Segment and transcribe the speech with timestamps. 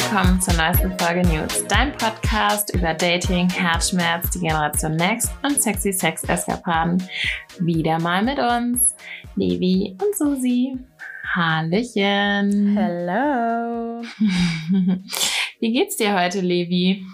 [0.00, 5.92] willkommen zur neuesten Folge News, dein Podcast über Dating, Herzschmerz, die Generation Next und sexy
[5.92, 7.02] Sex-Eskapaden.
[7.58, 8.94] Wieder mal mit uns,
[9.34, 10.78] Levi und Susi.
[11.34, 12.76] Hallöchen.
[12.76, 14.02] Hello.
[15.58, 17.04] Wie geht's dir heute, Levi?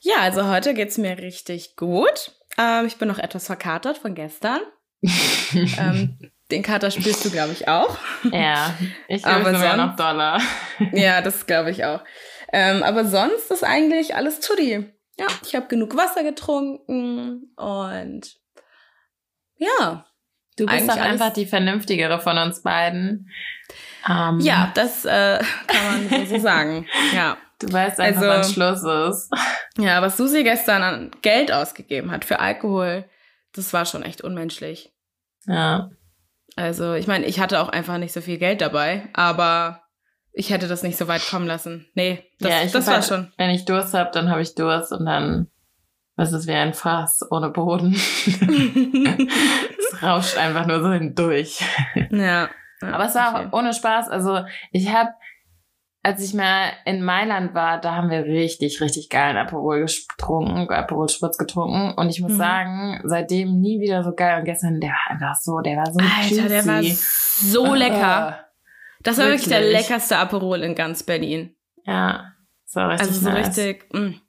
[0.00, 2.36] Ja, also heute geht's mir richtig gut.
[2.56, 4.60] Ähm, ich bin noch etwas verkatert von gestern.
[5.02, 6.18] ähm,
[6.50, 7.98] den Kater spürst du, glaube ich, auch.
[8.30, 8.74] Ja,
[9.08, 10.40] ich glaube sogar noch Dollar.
[10.92, 12.00] ja, das glaube ich auch.
[12.52, 14.92] Ähm, aber sonst ist eigentlich alles tutti.
[15.18, 18.36] Ja, ich habe genug Wasser getrunken und
[19.56, 20.06] ja.
[20.56, 23.30] Du bist doch einfach die vernünftigere von uns beiden.
[24.06, 26.86] Um, ja, das äh, kann man so sagen.
[27.14, 27.36] Ja.
[27.60, 29.30] Du weißt einfach, also, wann Schluss ist.
[29.78, 33.08] Ja, was Susi gestern an Geld ausgegeben hat für Alkohol,
[33.52, 34.92] das war schon echt unmenschlich.
[35.46, 35.90] Ja.
[36.60, 39.82] Also, ich meine, ich hatte auch einfach nicht so viel Geld dabei, aber
[40.32, 41.88] ich hätte das nicht so weit kommen lassen.
[41.94, 43.32] Nee, das, ja, das war halt, schon.
[43.38, 45.48] Wenn ich Durst habe, dann habe ich Durst und dann
[46.16, 47.94] was ist wie ein Fass ohne Boden.
[49.78, 51.64] es rauscht einfach nur so hindurch.
[52.10, 52.50] Ja.
[52.82, 54.10] Aber es war auch ohne Spaß.
[54.10, 55.12] Also ich habe
[56.02, 61.08] als ich mal in Mailand war, da haben wir richtig, richtig geilen Aperol getrunken, Aperol
[61.08, 61.92] Spritz getrunken.
[61.94, 62.38] Und ich muss mhm.
[62.38, 64.38] sagen, seitdem nie wieder so geil.
[64.38, 66.48] Und gestern, der war einfach so, der war so Alter, juicy.
[66.48, 68.46] der war so lecker.
[69.02, 71.54] das war wirklich, wirklich der leckerste Aperol in ganz Berlin.
[71.84, 72.32] Ja,
[72.64, 73.48] so richtig Also so nice.
[73.48, 74.00] richtig, mh.
[74.00, 74.20] Mm.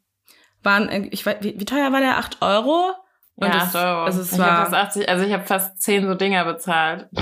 [0.63, 2.17] Waren, ich weiß, wie, wie teuer war der?
[2.17, 2.93] Acht Euro?
[3.35, 4.03] Und ja, das, Euro.
[4.03, 7.07] Also es ich war, fast 80, also ich habe fast zehn so Dinger bezahlt.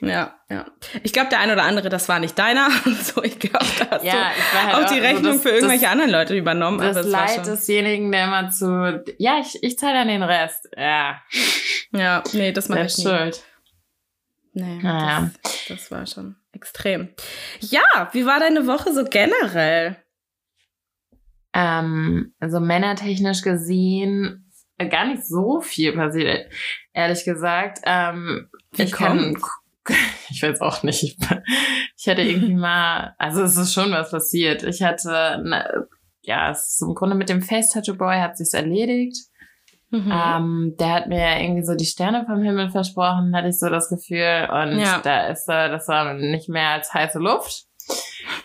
[0.00, 0.64] Ja, ja.
[1.02, 2.70] Ich glaube, der ein oder andere, das war nicht deiner.
[3.02, 5.82] so, ich glaube, da hast ja, du halt auch die Rechnung also das, für irgendwelche
[5.82, 6.78] das, anderen Leute übernommen.
[6.78, 10.68] Das, das Leid desjenigen, der immer zu, ja, ich, ich zahle dann den Rest.
[10.76, 11.20] Ja.
[11.90, 13.08] Ja, nee, das mache ich nicht.
[13.08, 13.42] schuld.
[14.52, 15.30] Nee, naja.
[15.42, 17.08] das, das war schon extrem.
[17.58, 19.96] Ja, wie war deine Woche so generell?
[21.52, 24.47] Ähm, also männertechnisch gesehen
[24.86, 26.50] gar nicht so viel passiert,
[26.92, 27.80] ehrlich gesagt.
[27.84, 29.36] Ähm, Wie ich kann,
[30.30, 31.02] ich weiß auch nicht.
[31.02, 31.16] Ich,
[31.96, 34.62] ich hatte irgendwie mal, also es ist schon was passiert.
[34.62, 35.88] Ich hatte, ne,
[36.22, 39.16] ja, es ist im Grunde mit dem Face Tattoo Boy hat sich's erledigt.
[39.90, 40.12] Mhm.
[40.12, 43.88] Ähm, der hat mir irgendwie so die Sterne vom Himmel versprochen, hatte ich so das
[43.88, 44.48] Gefühl.
[44.52, 45.00] Und ja.
[45.02, 47.64] da ist, äh, das war nicht mehr als heiße Luft.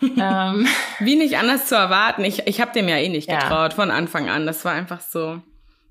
[0.00, 0.66] ähm,
[1.00, 2.24] Wie nicht anders zu erwarten.
[2.24, 3.76] Ich, ich habe dem ja eh nicht getraut ja.
[3.76, 4.46] von Anfang an.
[4.46, 5.42] Das war einfach so.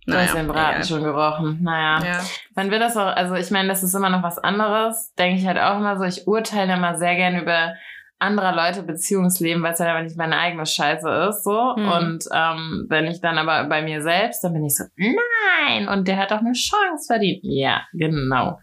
[0.05, 0.85] Du naja, hast den Braten ja.
[0.85, 1.59] schon gerochen.
[1.61, 2.05] Naja.
[2.05, 2.19] Ja.
[2.55, 5.13] Dann wird das auch, also ich meine, das ist immer noch was anderes.
[5.15, 6.03] Denke ich halt auch immer so.
[6.03, 7.73] Ich urteile immer sehr gern über
[8.19, 11.75] anderer Leute Beziehungsleben, weil es halt aber nicht meine eigene Scheiße ist, so.
[11.75, 11.91] Hm.
[11.91, 16.07] Und ähm, wenn ich dann aber bei mir selbst, dann bin ich so, nein, und
[16.07, 17.41] der hat doch eine Chance verdient.
[17.43, 18.59] Ja, genau.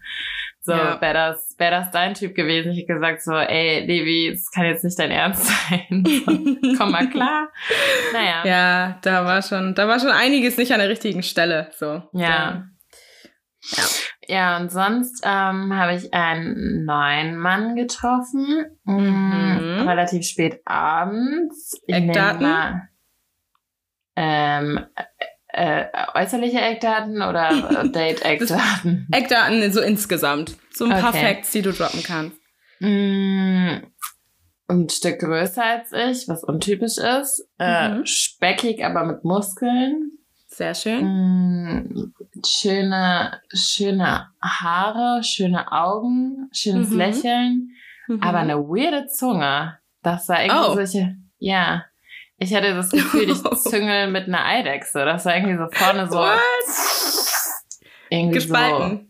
[0.63, 1.01] So, ja.
[1.01, 4.65] wäre das, wär das dein Typ gewesen, ich hätte gesagt so, ey, Levi, das kann
[4.65, 6.03] jetzt nicht dein Ernst sein.
[6.25, 7.49] So, komm mal klar.
[8.13, 8.45] Naja.
[8.45, 12.03] Ja, da war schon, da war schon einiges nicht an der richtigen Stelle, so.
[12.13, 12.67] Ja.
[13.63, 13.85] Ja.
[14.27, 19.87] Ja, und sonst ähm, habe ich einen neuen Mann getroffen, mm, mhm.
[19.87, 21.81] relativ spät abends.
[21.85, 22.41] Ich Eckdaten?
[22.41, 22.89] Mal,
[24.15, 24.79] ähm,
[25.53, 29.07] äh, äußerliche Eckdaten oder Date-Eckdaten?
[29.11, 30.57] Eckdaten so insgesamt.
[30.73, 31.01] So ein okay.
[31.01, 32.37] paar Facts, die du droppen kannst.
[32.79, 33.83] Mm,
[34.67, 37.47] ein Stück größer als ich, was untypisch ist.
[37.59, 38.05] Äh, mhm.
[38.05, 40.11] speckig, aber mit Muskeln.
[40.47, 41.05] Sehr schön.
[41.05, 42.13] Mm,
[42.45, 46.97] schöne, schöne Haare, schöne Augen, schönes mhm.
[46.97, 47.69] Lächeln,
[48.07, 48.21] mhm.
[48.21, 49.77] aber eine weirde Zunge.
[50.01, 50.73] Das war irgendwie oh.
[50.73, 51.85] solche, ja.
[52.43, 55.05] Ich hatte das Gefühl, ich züngel mit einer Eidechse.
[55.05, 56.17] Das war irgendwie so vorne so.
[56.17, 56.39] What?
[58.09, 58.97] Irgendwie gespalten.
[58.97, 59.05] So,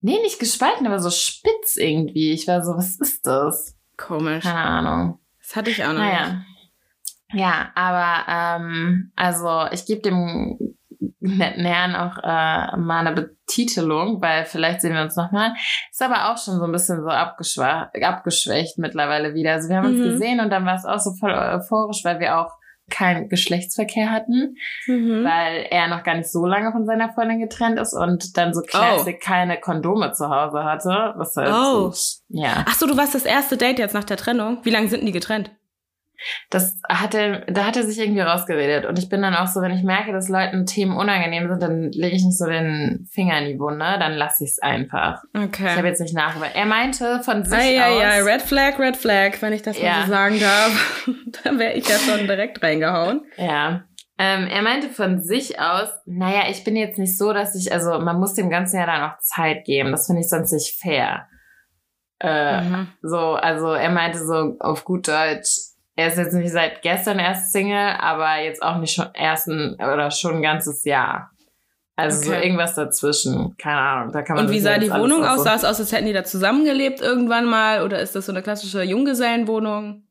[0.00, 2.32] nee, nicht gespalten, aber so spitz irgendwie.
[2.32, 3.76] Ich war so, was ist das?
[3.98, 4.42] Komisch.
[4.42, 5.18] Keine Ahnung.
[5.38, 6.28] Das hatte ich auch noch naja.
[6.28, 7.42] nicht.
[7.42, 10.73] Ja, aber ähm, also ich gebe dem
[11.20, 15.54] Herrn auch äh, mal eine Betitelung, weil vielleicht sehen wir uns nochmal.
[15.90, 19.52] Ist aber auch schon so ein bisschen so abgeschwächt mittlerweile wieder.
[19.52, 20.02] Also wir haben mhm.
[20.02, 22.52] uns gesehen und dann war es auch so voll euphorisch, weil wir auch
[22.90, 24.56] keinen Geschlechtsverkehr hatten,
[24.86, 25.24] mhm.
[25.24, 28.60] weil er noch gar nicht so lange von seiner Freundin getrennt ist und dann so
[28.60, 29.18] klassisch oh.
[29.22, 31.14] keine Kondome zu Hause hatte.
[31.16, 31.90] Was halt oh.
[31.90, 32.64] So, ja.
[32.68, 34.58] Ach so, du warst das erste Date jetzt nach der Trennung.
[34.64, 35.50] Wie lange sind denn die getrennt?
[36.50, 38.86] Das hat er, da hat er sich irgendwie rausgeredet.
[38.86, 41.90] Und ich bin dann auch so, wenn ich merke, dass Leuten Themen unangenehm sind, dann
[41.92, 45.22] lege ich nicht so den Finger in die Wunde, dann lasse ich es einfach.
[45.34, 45.66] Okay.
[45.66, 46.52] Ich habe jetzt nicht nachgedacht.
[46.54, 48.02] Er meinte von sich ah, ja, aus.
[48.02, 49.92] Ja, Red Flag, Red Flag, wenn ich das ja.
[49.92, 51.08] mal so sagen darf.
[51.44, 53.22] dann wäre ich ja schon direkt reingehauen.
[53.36, 53.84] Ja.
[54.16, 57.98] Ähm, er meinte von sich aus, naja, ich bin jetzt nicht so, dass ich, also
[57.98, 59.90] man muss dem ganzen Jahr dann auch Zeit geben.
[59.90, 61.26] Das finde ich sonst nicht fair.
[62.20, 62.88] Äh, mhm.
[63.02, 67.52] So, also er meinte so auf gut Deutsch, er ist jetzt nicht seit gestern erst
[67.52, 71.30] Single, aber jetzt auch nicht schon ersten oder schon ein ganzes Jahr.
[71.96, 72.26] Also okay.
[72.26, 73.56] so irgendwas dazwischen.
[73.56, 74.12] Keine Ahnung.
[74.12, 75.44] Da kann man Und wie sah die Wohnung aus?
[75.44, 77.84] Sah es aus, als hätten die da zusammengelebt irgendwann mal?
[77.84, 80.02] Oder ist das so eine klassische Junggesellenwohnung?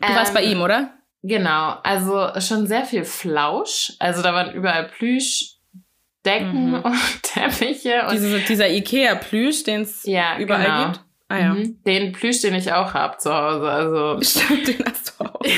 [0.00, 0.94] Du ähm, warst bei ähm, ihm, oder?
[1.22, 1.76] Genau.
[1.82, 3.92] Also schon sehr viel Flausch.
[3.98, 6.74] Also da waren überall Plüschdecken mhm.
[6.82, 8.06] und Teppiche.
[8.08, 10.84] Und Diese, dieser Ikea-Plüsch, den es ja, überall genau.
[10.86, 11.04] gibt.
[11.32, 11.54] Ah, ja.
[11.54, 11.82] Mhm.
[11.84, 13.70] Den Plüsch, den ich auch habe zu Hause.
[13.70, 14.20] Also.
[14.22, 15.40] Stimmt, den hast du auch.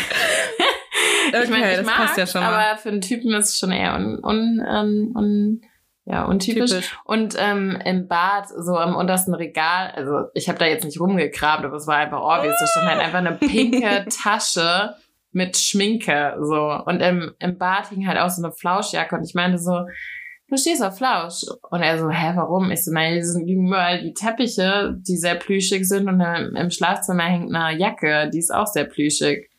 [1.27, 2.53] Okay, ich meine, ich das mag, passt ja schon mal.
[2.53, 5.61] aber für einen Typen ist es schon eher un, un, un, un
[6.05, 6.71] ja, untypisch.
[6.71, 6.97] Typisch.
[7.05, 11.65] Und ähm, im Bad, so am untersten Regal, also ich habe da jetzt nicht rumgekramt,
[11.65, 14.95] aber es war einfach obvious, da stand halt einfach eine pinke Tasche
[15.33, 16.71] mit Schminke, so.
[16.85, 19.87] Und im, im Bad hing halt auch so eine Flauschjacke und ich meinte so,
[20.49, 21.45] du stehst auf Flausch.
[21.71, 22.71] Und er so, hä, warum?
[22.71, 27.25] Ich so, nein, hier sind überall die Teppiche, die sehr plüschig sind und im Schlafzimmer
[27.25, 29.51] hängt eine Jacke, die ist auch sehr plüschig.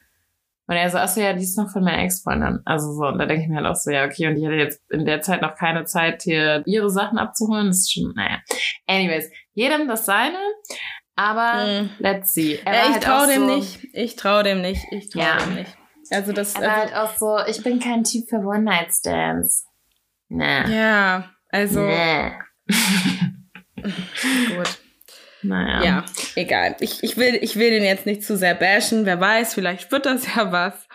[0.68, 2.62] Und er so, achso, ja, die ist noch von meiner Ex-Freundin.
[2.66, 4.56] Also so, und da denke ich mir halt auch so, ja, okay, und die hatte
[4.56, 7.68] jetzt in der Zeit noch keine Zeit, hier ihre Sachen abzuholen.
[7.68, 8.40] Das ist schon, naja.
[8.88, 10.40] Anyways, jedem das seine.
[11.16, 11.90] Aber mm.
[12.00, 12.60] let's see.
[12.66, 13.88] Er ja, ich halt traue dem so, nicht.
[13.94, 14.82] Ich traue dem nicht.
[14.92, 15.38] Ich traue ja.
[15.38, 15.78] dem nicht.
[16.12, 16.56] Also das.
[16.56, 19.68] Er war also, halt auch so, ich bin kein Typ für One-Night-Stands.
[20.30, 20.76] Nee.
[20.76, 21.82] Ja, also.
[21.86, 22.32] Nee.
[24.56, 24.80] Gut.
[25.44, 25.84] Naja.
[25.84, 26.06] Ja,
[26.36, 26.76] egal.
[26.80, 29.06] Ich, ich, will, ich will den jetzt nicht zu sehr bashen.
[29.06, 30.88] Wer weiß, vielleicht wird das ja was.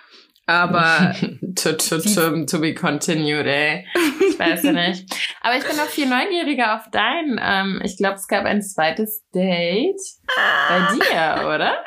[0.46, 1.14] Aber.
[1.54, 3.86] to, to, to, to be continued, ey.
[4.28, 5.08] Ich weiß ja nicht.
[5.42, 7.40] Aber ich bin noch viel neugieriger auf dein.
[7.40, 10.00] Ähm, ich glaube, es gab ein zweites Date
[10.68, 11.84] bei dir, oder?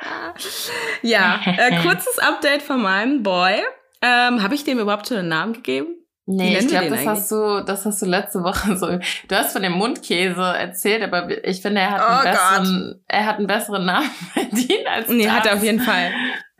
[1.02, 3.62] Ja, äh, kurzes Update von meinem Boy.
[4.02, 6.03] Ähm, Habe ich dem überhaupt schon einen Namen gegeben?
[6.26, 8.88] Nee, ich glaube, das hast du, das hast du letzte Woche so.
[9.28, 13.26] Du hast von dem Mundkäse erzählt, aber ich finde, er hat oh einen besseren, er
[13.26, 15.34] hat einen besseren Namen verdient als Nee, das.
[15.34, 16.12] hat er auf jeden Fall.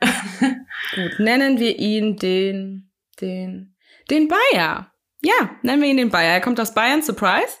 [0.94, 2.90] Gut, nennen wir ihn den,
[3.22, 3.74] den,
[4.10, 4.92] den Bayer.
[5.22, 6.34] Ja, nennen wir ihn den Bayer.
[6.34, 7.56] Er kommt aus Bayern, Surprise.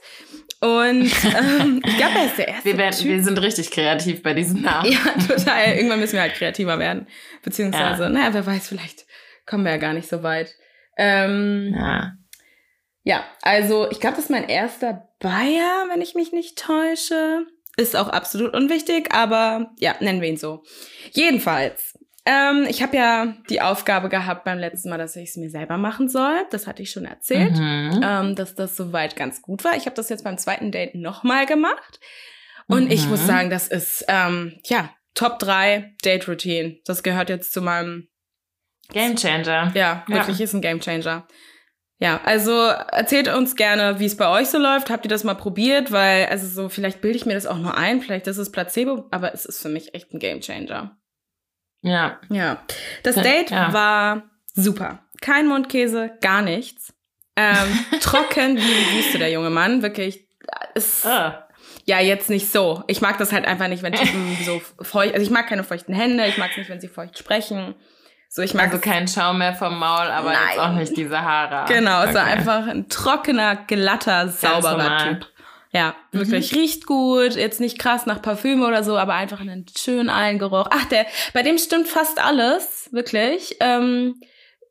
[0.60, 2.64] Und ähm, ich glaube, er ist der erste.
[2.66, 3.06] Wir, werden, typ.
[3.06, 4.92] wir sind richtig kreativ bei diesem Namen.
[4.92, 5.74] Ja, total.
[5.74, 7.06] Irgendwann müssen wir halt kreativer werden.
[7.42, 8.08] Beziehungsweise, ja.
[8.10, 9.06] naja, wer weiß, vielleicht
[9.46, 10.54] kommen wir ja gar nicht so weit.
[10.96, 12.12] Ähm, ja.
[13.02, 17.46] ja, also ich glaube, das ist mein erster Bayer, wenn ich mich nicht täusche.
[17.76, 20.62] Ist auch absolut unwichtig, aber ja, nennen wir ihn so.
[21.12, 25.50] Jedenfalls, ähm, ich habe ja die Aufgabe gehabt beim letzten Mal, dass ich es mir
[25.50, 26.46] selber machen soll.
[26.50, 28.00] Das hatte ich schon erzählt, mhm.
[28.02, 29.76] ähm, dass das soweit ganz gut war.
[29.76, 32.00] Ich habe das jetzt beim zweiten Date nochmal gemacht.
[32.66, 32.90] Und mhm.
[32.90, 36.78] ich muss sagen, das ist, ähm, ja, Top 3 Date Routine.
[36.86, 38.08] Das gehört jetzt zu meinem
[38.92, 39.72] Game Changer.
[39.74, 40.44] Ja, wirklich ja.
[40.44, 41.26] ist ein Game Changer.
[41.98, 44.90] Ja, also erzählt uns gerne, wie es bei euch so läuft.
[44.90, 45.92] Habt ihr das mal probiert?
[45.92, 49.06] Weil, also so, vielleicht bilde ich mir das auch nur ein, vielleicht ist es Placebo,
[49.10, 50.96] aber es ist für mich echt ein Game Changer.
[51.82, 52.18] Ja.
[52.30, 52.62] Ja.
[53.02, 53.72] Das Date ja.
[53.72, 55.04] war super.
[55.20, 56.92] Kein Mundkäse, gar nichts.
[57.36, 59.82] Ähm, trocken wie die Wüste, der junge Mann.
[59.82, 60.28] Wirklich.
[60.74, 61.48] Ist, ah.
[61.86, 62.82] Ja, jetzt nicht so.
[62.86, 65.14] Ich mag das halt einfach nicht, wenn Typen so feucht.
[65.14, 67.74] Also ich mag keine feuchten Hände, ich mag es nicht, wenn sie feucht sprechen.
[68.28, 70.40] So, ich mag also keinen Schaum mehr vom Maul, aber Nein.
[70.48, 71.72] jetzt auch nicht diese Haare.
[71.72, 72.08] Genau, okay.
[72.08, 75.26] es war einfach ein trockener, glatter, sauberer Typ.
[75.74, 76.58] Ja, wirklich mhm.
[76.58, 80.68] riecht gut, jetzt nicht krass nach Parfüm oder so, aber einfach einen schönen Allengeruch.
[80.70, 83.56] Ach, der, bei dem stimmt fast alles, wirklich.
[83.58, 84.20] Ähm,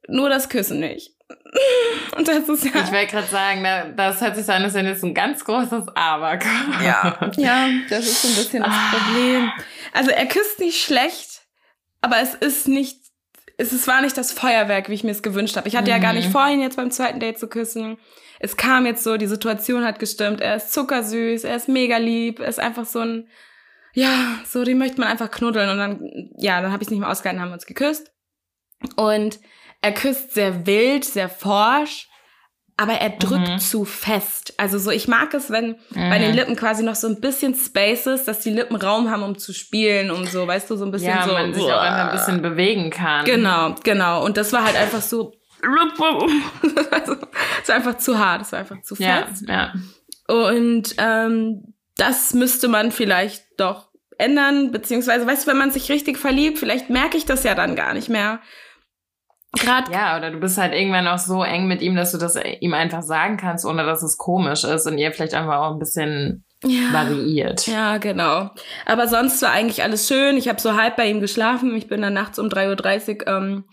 [0.08, 1.12] nur das Küssen nicht.
[2.18, 2.72] Und das ist ja.
[2.84, 5.89] Ich wollte gerade sagen, das hört sich so an, als wenn jetzt ein ganz großes
[5.96, 6.82] Aber kommt.
[6.82, 8.96] Ja, ja, das ist so ein bisschen das ah.
[8.96, 9.51] Problem.
[9.94, 11.42] Also er küsst nicht schlecht,
[12.01, 13.03] aber es ist nicht
[13.58, 15.68] es, war nicht das Feuerwerk, wie ich mir es gewünscht habe.
[15.68, 15.98] Ich hatte mhm.
[15.98, 16.32] ja gar nicht mhm.
[16.32, 17.98] vor, ihn jetzt beim zweiten Date zu küssen.
[18.40, 20.42] Es kam jetzt so, die Situation hat gestimmt.
[20.42, 23.28] Er ist zuckersüß, er ist mega lieb, er ist einfach so ein,
[23.94, 25.70] ja, so, den möchte man einfach knuddeln.
[25.70, 28.12] Und dann, ja, dann habe ich es nicht mehr ausgehalten, haben wir uns geküsst.
[28.96, 29.40] Und
[29.82, 32.10] er küsst sehr wild, sehr forsch
[32.75, 33.60] aber er drückt mhm.
[33.60, 34.56] zu fest.
[34.58, 36.10] Also so, ich mag es, wenn mhm.
[36.10, 36.38] bei den mhm.
[36.38, 39.53] Lippen quasi noch so ein bisschen Space ist, dass die Lippen Raum haben, um zu
[39.53, 41.34] spielen, um so, weißt du, so ein bisschen ja, so.
[41.34, 43.25] man sich auch einfach ein bisschen bewegen kann.
[43.25, 44.25] Genau, genau.
[44.25, 45.34] Und das war halt einfach so,
[46.92, 47.15] also,
[47.62, 49.44] es war einfach zu hart, es war einfach zu fest.
[49.48, 49.74] Ja, ja.
[50.27, 56.18] Und ähm, das müsste man vielleicht doch ändern, beziehungsweise, weißt du, wenn man sich richtig
[56.18, 58.39] verliebt, vielleicht merke ich das ja dann gar nicht mehr.
[59.58, 62.36] Grad ja, oder du bist halt irgendwann auch so eng mit ihm, dass du das
[62.60, 65.80] ihm einfach sagen kannst, ohne dass es komisch ist und ihr vielleicht einfach auch ein
[65.80, 67.68] bisschen ja, variiert.
[67.68, 68.50] Ja, genau.
[68.86, 70.38] Aber sonst war eigentlich alles schön.
[70.38, 71.76] Ich habe so halb bei ihm geschlafen.
[71.76, 73.64] Ich bin dann nachts um 3.30 Uhr ähm,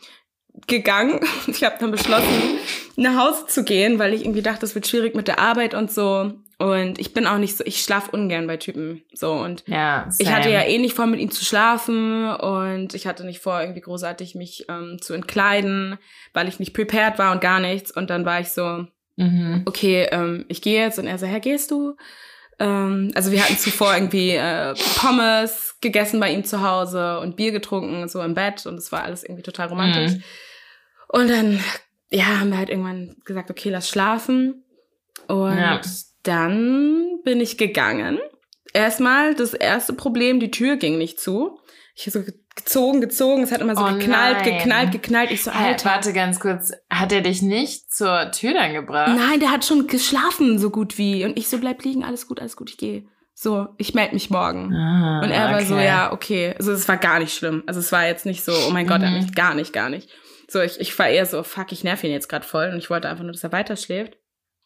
[0.67, 1.21] gegangen.
[1.47, 2.59] Ich habe dann beschlossen,
[2.97, 5.91] nach Hause zu gehen, weil ich irgendwie dachte, es wird schwierig mit der Arbeit und
[5.91, 6.33] so.
[6.61, 9.03] Und ich bin auch nicht so, ich schlaf ungern bei Typen.
[9.15, 13.07] So und ja, ich hatte ja eh nicht vor, mit ihm zu schlafen und ich
[13.07, 15.97] hatte nicht vor, irgendwie großartig mich ähm, zu entkleiden,
[16.35, 17.91] weil ich nicht prepared war und gar nichts.
[17.91, 18.85] Und dann war ich so,
[19.17, 19.63] mhm.
[19.65, 20.99] okay, ähm, ich gehe jetzt.
[20.99, 21.97] Und er so, Herr, gehst du?
[22.59, 27.53] Ähm, also wir hatten zuvor irgendwie äh, Pommes gegessen bei ihm zu Hause und Bier
[27.53, 30.13] getrunken, so im Bett und es war alles irgendwie total romantisch.
[30.13, 30.23] Mhm.
[31.09, 31.65] Und dann,
[32.11, 34.63] ja, haben wir halt irgendwann gesagt, okay, lass schlafen.
[35.27, 35.81] Und ja
[36.23, 38.19] dann bin ich gegangen.
[38.73, 41.59] Erstmal das erste Problem, die Tür ging nicht zu.
[41.95, 44.59] Ich habe so gezogen, gezogen, es hat immer so oh geknallt, nein.
[44.59, 45.31] geknallt, geknallt.
[45.31, 45.65] Ich so, Alter.
[45.65, 49.17] Hey, warte ganz kurz, hat er dich nicht zur Tür dann gebracht?
[49.17, 51.25] Nein, der hat schon geschlafen, so gut wie.
[51.25, 53.05] Und ich so, bleib liegen, alles gut, alles gut, ich gehe.
[53.35, 54.73] So, ich melde mich morgen.
[54.75, 55.55] Ah, und er okay.
[55.55, 56.55] war so, ja, okay.
[56.59, 57.63] Also es war gar nicht schlimm.
[57.67, 59.17] Also es war jetzt nicht so, oh mein Gott, er mhm.
[59.17, 60.11] mich gar nicht, gar nicht.
[60.47, 62.91] So, ich, ich war eher so, fuck, ich nerv ihn jetzt gerade voll und ich
[62.91, 64.19] wollte einfach nur, dass er weiter schläft.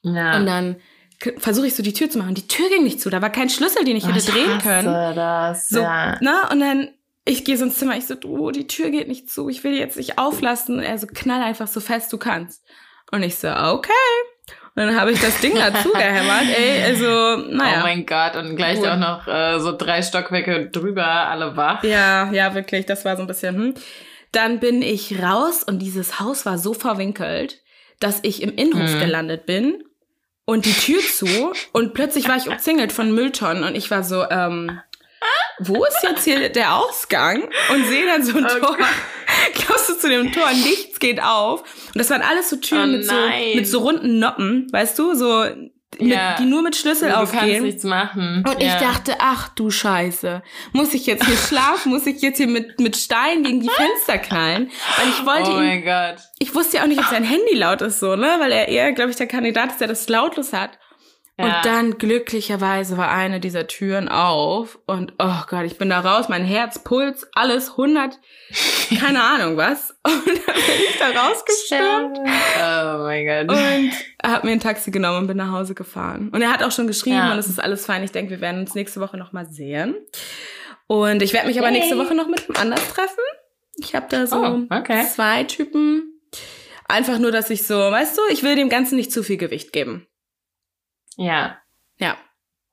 [0.03, 0.37] Ja.
[0.37, 0.77] Und dann
[1.39, 2.35] versuche ich so die Tür zu machen.
[2.35, 5.15] Die Tür ging nicht zu, da war kein Schlüssel, den ich hätte ich drehen können.
[5.15, 6.19] Das, so, ja.
[6.21, 6.49] ne?
[6.51, 6.89] Und dann
[7.25, 9.73] ich gehe so ins Zimmer, ich so, du, die Tür geht nicht zu, ich will
[9.73, 10.79] die jetzt nicht auflassen.
[10.79, 12.63] Und er so, knall einfach so fest du kannst.
[13.11, 13.93] Und ich so, okay.
[14.77, 17.79] Und dann habe ich das Ding dazu gehämmert, ey, also, naja.
[17.79, 18.89] Oh mein Gott, und gleich Gut.
[18.89, 21.83] auch noch äh, so drei Stockwerke drüber, alle wach.
[21.85, 23.75] Ja, ja, wirklich, das war so ein bisschen, hm.
[24.33, 27.63] Dann bin ich raus und dieses Haus war so verwinkelt,
[28.01, 29.01] dass ich im Innenhof hm.
[29.01, 29.85] gelandet bin
[30.45, 34.29] und die Tür zu und plötzlich war ich umzingelt von Mülltonnen und ich war so,
[34.29, 34.81] ähm,
[35.59, 37.49] wo ist jetzt hier der Ausgang?
[37.73, 38.61] Und sehe dann so ein okay.
[38.61, 38.77] Tor.
[39.55, 40.51] Glaubst du zu dem Tor?
[40.51, 41.61] Nichts geht auf.
[41.61, 43.15] Und das waren alles so Türen oh mit, so,
[43.55, 45.15] mit so runden Noppen, weißt du?
[45.15, 45.47] So
[46.01, 46.37] mit, ja.
[46.37, 47.41] die nur mit Schlüssel du aufgehen.
[47.41, 48.45] Du kannst nichts machen.
[48.47, 48.69] Und ja.
[48.69, 51.93] ich dachte, ach du Scheiße, muss ich jetzt hier schlafen?
[51.93, 54.71] muss ich jetzt hier mit, mit Steinen gegen die Fenster knallen?
[54.97, 56.17] Weil ich wollte Oh mein Gott.
[56.39, 58.37] Ich wusste ja auch nicht, ob sein Handy laut ist so, ne?
[58.39, 60.79] Weil er eher, glaube ich, der Kandidat ist, der das lautlos hat.
[61.37, 61.47] Ja.
[61.47, 66.29] Und dann glücklicherweise war eine dieser Türen auf und oh Gott, ich bin da raus,
[66.29, 68.21] mein Herz, Puls, alles 100,
[69.01, 69.97] keine Ahnung was.
[70.05, 72.19] Und dann bin ich da rausgestürmt.
[72.19, 73.57] Oh mein Gott.
[73.57, 76.31] Und er hat mir ein Taxi genommen und bin nach Hause gefahren.
[76.33, 77.33] Und er hat auch schon geschrieben ja.
[77.33, 78.05] und es ist alles fein.
[78.05, 79.97] Ich denke, wir werden uns nächste Woche nochmal sehen.
[80.87, 83.25] Und ich werde mich aber nächste Woche noch mit einem anders treffen.
[83.79, 85.05] Ich habe da so oh, okay.
[85.13, 86.21] zwei Typen.
[86.87, 89.73] Einfach nur, dass ich so, weißt du, ich will dem Ganzen nicht zu viel Gewicht
[89.73, 90.07] geben.
[91.17, 91.57] Ja.
[91.99, 92.17] Ja.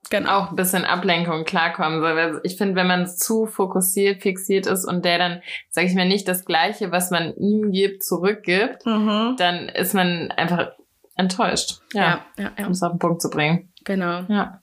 [0.10, 0.32] Genau.
[0.32, 2.02] Auch ein bisschen Ablenkung klarkommen.
[2.02, 2.42] soll.
[2.44, 6.28] Ich finde, wenn man zu fokussiert, fixiert ist und der dann, sag ich mal, nicht
[6.28, 9.36] das Gleiche, was man ihm gibt, zurückgibt, mhm.
[9.38, 10.72] dann ist man einfach
[11.16, 11.80] enttäuscht.
[11.94, 12.66] Ja, ja, ja, ja.
[12.66, 13.72] um es auf den Punkt zu bringen.
[13.86, 14.24] Genau.
[14.28, 14.62] Ja.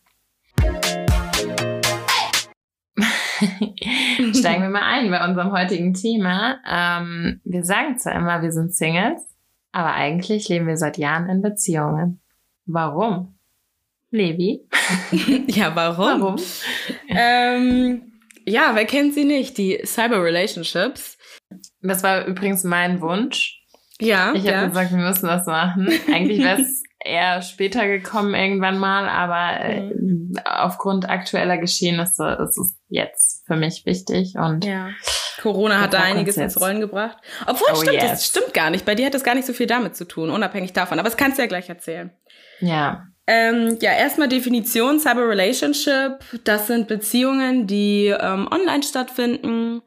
[4.34, 6.58] Steigen wir mal ein bei unserem heutigen Thema.
[6.68, 9.22] Ähm, wir sagen zwar immer, wir sind Singles,
[9.70, 12.20] aber eigentlich leben wir seit Jahren in Beziehungen.
[12.66, 13.37] Warum?
[14.10, 14.66] Levi.
[15.48, 16.20] ja, warum?
[16.20, 16.36] Warum?
[17.08, 18.12] ähm,
[18.46, 19.58] ja, wer kennt sie nicht?
[19.58, 21.18] Die Cyber Relationships.
[21.82, 23.62] Das war übrigens mein Wunsch.
[24.00, 24.32] Ja.
[24.34, 24.66] Ich habe ja.
[24.66, 25.88] gesagt, wir müssen das machen.
[26.12, 30.34] Eigentlich wäre es eher später gekommen irgendwann mal, aber äh, mhm.
[30.44, 34.90] aufgrund aktueller Geschehnisse ist es jetzt für mich wichtig und ja.
[35.40, 37.16] Corona hat da einiges ins Rollen gebracht.
[37.46, 38.10] Obwohl, oh, stimmt, yes.
[38.10, 38.84] das stimmt gar nicht.
[38.84, 40.98] Bei dir hat das gar nicht so viel damit zu tun, unabhängig davon.
[40.98, 42.10] Aber das kannst du ja gleich erzählen.
[42.60, 43.06] Ja.
[43.30, 46.18] Ähm, ja, erstmal Definition Cyber Relationship.
[46.44, 49.82] Das sind Beziehungen, die ähm, online stattfinden,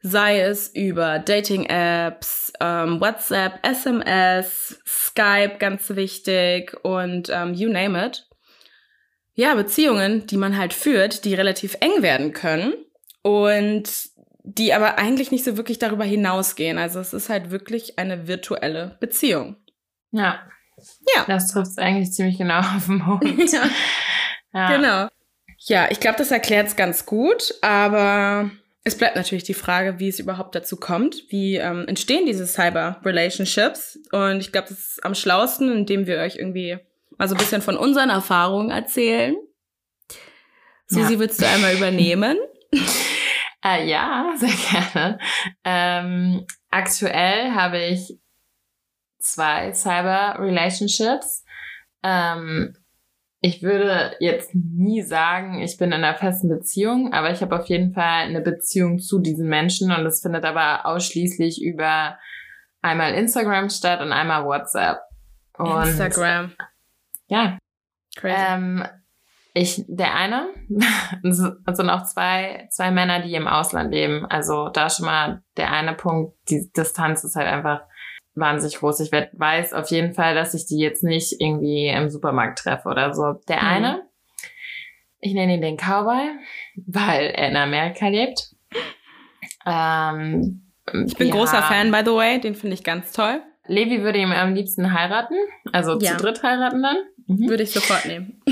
[0.00, 8.26] sei es über Dating-Apps, ähm, WhatsApp, SMS, Skype, ganz wichtig und ähm, you name it.
[9.34, 12.74] Ja, Beziehungen, die man halt führt, die relativ eng werden können
[13.22, 13.88] und
[14.42, 16.78] die aber eigentlich nicht so wirklich darüber hinausgehen.
[16.78, 19.54] Also es ist halt wirklich eine virtuelle Beziehung.
[20.10, 20.40] Ja.
[21.14, 21.24] Ja.
[21.26, 23.52] Das trifft eigentlich ziemlich genau auf den Punkt.
[23.52, 23.62] ja.
[24.52, 24.76] ja.
[24.76, 25.08] Genau.
[25.64, 28.50] Ja, ich glaube, das erklärt es ganz gut, aber
[28.84, 31.24] es bleibt natürlich die Frage, wie es überhaupt dazu kommt.
[31.28, 33.98] Wie ähm, entstehen diese Cyber-Relationships?
[34.10, 36.78] Und ich glaube, das ist am schlausten, indem wir euch irgendwie
[37.16, 39.36] mal so ein bisschen von unseren Erfahrungen erzählen.
[40.86, 41.18] Susi, ja.
[41.20, 42.36] willst du einmal übernehmen?
[43.64, 45.18] äh, ja, sehr gerne.
[45.64, 48.18] Ähm, aktuell habe ich
[49.22, 51.44] zwei Cyber Relationships.
[52.02, 52.76] Ähm,
[53.40, 57.66] ich würde jetzt nie sagen, ich bin in einer festen Beziehung, aber ich habe auf
[57.66, 62.18] jeden Fall eine Beziehung zu diesen Menschen und es findet aber ausschließlich über
[62.82, 65.00] einmal Instagram statt und einmal WhatsApp.
[65.58, 66.52] Und Instagram.
[67.26, 67.58] Ja.
[68.14, 68.36] Crazy.
[68.38, 68.86] Ähm,
[69.54, 70.48] ich, der eine,
[71.24, 74.24] es sind auch zwei, zwei Männer, die im Ausland leben.
[74.26, 77.82] Also da schon mal der eine Punkt, die Distanz ist halt einfach
[78.34, 79.00] wahnsinnig groß.
[79.00, 83.14] Ich weiß auf jeden Fall, dass ich die jetzt nicht irgendwie im Supermarkt treffe oder
[83.14, 83.34] so.
[83.48, 83.68] Der mhm.
[83.68, 84.02] eine,
[85.20, 86.30] ich nenne ihn den Cowboy,
[86.86, 88.54] weil er in Amerika lebt.
[89.66, 90.62] Ähm,
[91.06, 92.40] ich bin großer Fan, by the way.
[92.40, 93.40] Den finde ich ganz toll.
[93.66, 95.36] Levi würde ihm am liebsten heiraten.
[95.72, 96.12] Also ja.
[96.12, 96.96] zu dritt heiraten dann.
[97.26, 97.48] Mhm.
[97.48, 98.42] Würde ich sofort nehmen.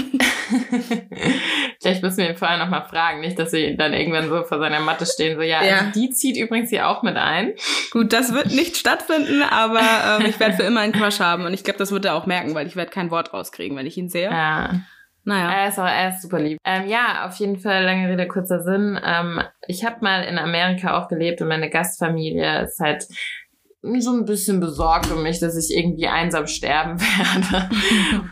[1.81, 4.81] Vielleicht müssen wir ihn vorher nochmal fragen, nicht, dass sie dann irgendwann so vor seiner
[4.81, 5.77] Matte stehen, so, ja, ja.
[5.77, 7.55] Also die zieht übrigens hier auch mit ein.
[7.91, 11.55] Gut, das wird nicht stattfinden, aber ähm, ich werde für immer einen Crush haben und
[11.55, 13.97] ich glaube, das wird er auch merken, weil ich werde kein Wort rauskriegen, wenn ich
[13.97, 14.31] ihn sehe.
[14.31, 14.81] Ja.
[15.25, 15.53] Naja.
[15.53, 16.59] Er ist, auch, er ist super lieb.
[16.65, 18.99] Ähm, ja, auf jeden Fall, lange Rede, kurzer Sinn.
[19.05, 23.07] Ähm, ich habe mal in Amerika auch gelebt und meine Gastfamilie ist halt
[23.83, 27.71] so ein bisschen besorgt um mich, dass ich irgendwie einsam sterben werde.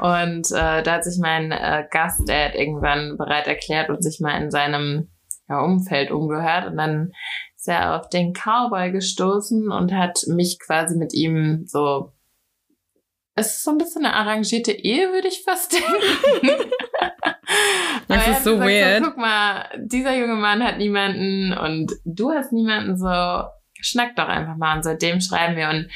[0.01, 4.51] und äh, da hat sich mein äh, Gastdad irgendwann bereit erklärt und sich mal in
[4.51, 5.11] seinem
[5.49, 6.67] ja, Umfeld umgehört.
[6.67, 7.13] Und dann
[7.57, 12.13] ist er auf den Cowboy gestoßen und hat mich quasi mit ihm so.
[13.35, 16.71] Es ist so ein bisschen eine arrangierte Ehe, würde ich fast denken.
[18.09, 19.05] das ist so gesagt, weird.
[19.05, 23.07] So, guck mal, dieser junge Mann hat niemanden und du hast niemanden so
[23.81, 24.77] schnackt doch einfach mal.
[24.77, 25.89] Und seitdem schreiben wir und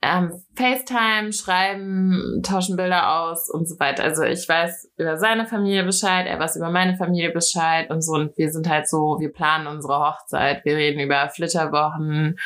[0.00, 4.04] ähm, FaceTime, schreiben, tauschen Bilder aus und so weiter.
[4.04, 8.12] Also ich weiß über seine Familie Bescheid, er weiß über meine Familie Bescheid und so.
[8.12, 12.38] Und wir sind halt so, wir planen unsere Hochzeit, wir reden über Flitterwochen,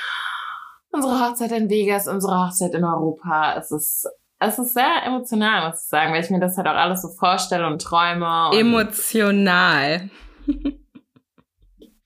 [0.93, 3.55] unsere Hochzeit in Vegas, unsere Hochzeit in Europa.
[3.59, 4.09] Es ist
[4.45, 7.09] es ist sehr emotional, muss ich sagen, weil ich mir das halt auch alles so
[7.09, 8.49] vorstelle und träume.
[8.49, 10.11] Und emotional.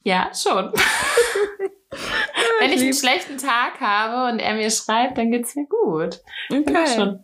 [0.03, 0.71] ja, schon.
[2.61, 6.21] Wenn ich einen schlechten Tag habe und er mir schreibt, dann geht's mir gut.
[6.51, 6.87] Okay.
[6.95, 7.21] Schon.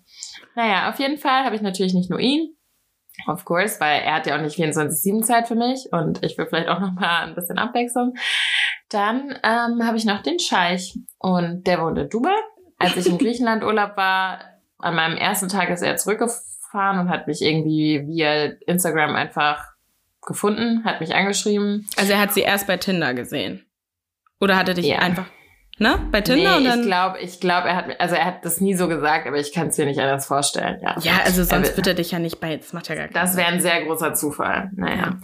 [0.55, 2.57] Naja, auf jeden Fall habe ich natürlich nicht nur ihn.
[3.27, 6.47] Of course, weil er hat ja auch nicht 24-7 Zeit für mich und ich will
[6.47, 8.15] vielleicht auch noch mal ein bisschen Abwechslung.
[8.89, 12.35] Dann ähm, habe ich noch den Scheich und der wohnt in Dubai.
[12.79, 14.41] Als ich in Griechenland Urlaub war,
[14.79, 19.73] an meinem ersten Tag ist er zurückgefahren und hat mich irgendwie via Instagram einfach
[20.27, 21.87] gefunden, hat mich angeschrieben.
[21.97, 23.65] Also er hat sie erst bei Tinder gesehen.
[24.43, 24.99] Oder hat er dich ja.
[24.99, 25.27] einfach,
[25.79, 26.01] ne?
[26.11, 26.51] Bei Tinder?
[26.51, 28.89] Nee, und dann ich glaube, ich glaube, er hat, also er hat das nie so
[28.89, 30.97] gesagt, aber ich kann es dir nicht anders vorstellen, ja.
[31.01, 33.15] Ja, also sonst er, wird er dich ja nicht bei, das macht ja gar keinen
[33.15, 34.97] Das wäre ein sehr großer Zufall, naja.
[34.97, 35.19] Ja.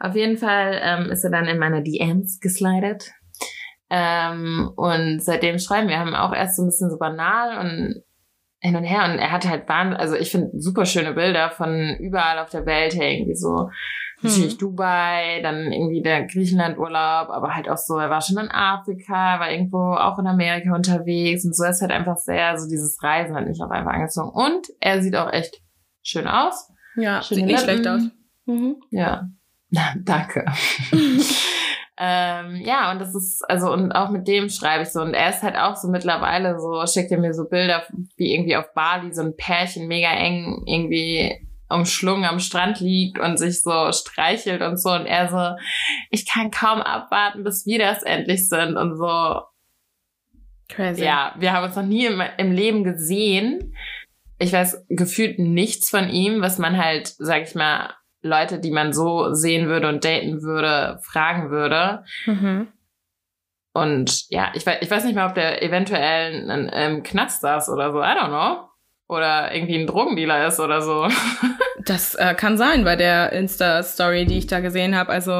[0.00, 3.12] Auf jeden Fall ähm, ist er dann in meine DMs geslidet.
[3.90, 8.02] Ähm, und seitdem schreiben wir, haben auch erst so ein bisschen so banal und
[8.60, 11.94] hin und her und er hat halt Wahnsinn, also ich finde super schöne Bilder von
[11.98, 13.68] überall auf der Welt her, irgendwie so
[14.22, 14.58] natürlich hm.
[14.58, 19.50] Dubai, dann irgendwie der Griechenland-Urlaub, aber halt auch so, er war schon in Afrika, war
[19.50, 23.46] irgendwo auch in Amerika unterwegs und so ist halt einfach sehr, so dieses Reisen hat
[23.46, 24.30] mich auch einfach angezogen.
[24.30, 25.60] Und er sieht auch echt
[26.02, 26.70] schön aus.
[26.96, 28.02] Ja, Schöne sieht nicht schlecht aus.
[28.46, 28.76] Mhm.
[28.90, 29.28] Ja,
[30.04, 30.44] danke.
[32.04, 35.00] Ähm, ja, und das ist, also, und auch mit dem schreibe ich so.
[35.00, 37.84] Und er ist halt auch so mittlerweile so, schickt er mir so Bilder,
[38.16, 43.38] wie irgendwie auf Bali so ein Pärchen mega eng irgendwie umschlungen am Strand liegt und
[43.38, 44.90] sich so streichelt und so.
[44.90, 45.56] Und er so,
[46.10, 49.42] ich kann kaum abwarten, bis wir das endlich sind und so.
[50.68, 51.04] Crazy.
[51.04, 53.74] Ja, wir haben uns noch nie im, im Leben gesehen.
[54.38, 58.92] Ich weiß gefühlt nichts von ihm, was man halt, sag ich mal, Leute, die man
[58.92, 62.04] so sehen würde und daten würde, fragen würde.
[62.26, 62.68] Mhm.
[63.74, 67.90] Und ja, ich weiß, ich weiß nicht mal, ob der eventuell im Knast saß oder
[67.92, 68.00] so.
[68.00, 68.68] I don't know.
[69.12, 71.08] Oder irgendwie ein Drogendealer ist oder so.
[71.84, 75.10] Das äh, kann sein bei der Insta-Story, die ich da gesehen habe.
[75.10, 75.32] Also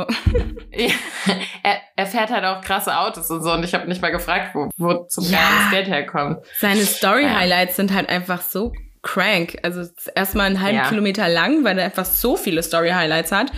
[0.73, 0.89] ja,
[1.63, 3.53] er, er fährt halt auch krasse Autos und so.
[3.53, 5.39] Und ich habe nicht mal gefragt, wo, wo zum ja.
[5.39, 6.39] das Geld herkommt.
[6.59, 7.77] Seine Story-Highlights ja.
[7.77, 9.59] sind halt einfach so crank.
[9.63, 10.89] Also erstmal einen halben ja.
[10.89, 13.53] Kilometer lang, weil er einfach so viele Story-Highlights hat.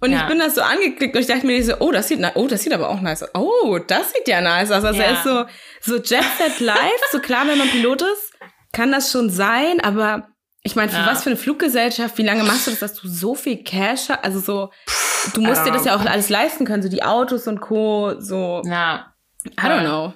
[0.00, 0.20] Und ja.
[0.20, 2.62] ich bin das so angeklickt und ich dachte mir so, oh, das sieht, oh, das
[2.62, 3.30] sieht aber auch nice aus.
[3.34, 4.84] Oh, das sieht ja nice aus.
[4.84, 5.06] Also ja.
[5.06, 5.44] er ist so,
[5.80, 8.28] so Jet Set Live, so klar, wenn man Pilot ist,
[8.72, 10.28] kann das schon sein, aber
[10.62, 11.06] ich meine, für ja.
[11.06, 14.24] was für eine Fluggesellschaft, wie lange machst du das, dass du so viel Cash hast?
[14.24, 14.70] Also so,
[15.34, 18.62] du musst dir das ja auch alles leisten können, so die Autos und Co., so.
[18.64, 19.14] Ja.
[19.46, 20.14] I don't know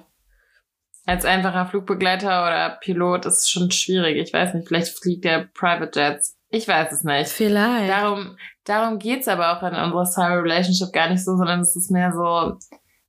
[1.05, 4.17] als einfacher Flugbegleiter oder Pilot ist es schon schwierig.
[4.17, 6.37] Ich weiß nicht, vielleicht fliegt der Private Jets.
[6.49, 7.29] Ich weiß es nicht.
[7.29, 7.89] Vielleicht.
[7.89, 11.91] Darum, darum geht's aber auch in unserer Cyber Relationship gar nicht so, sondern es ist
[11.91, 12.57] mehr so,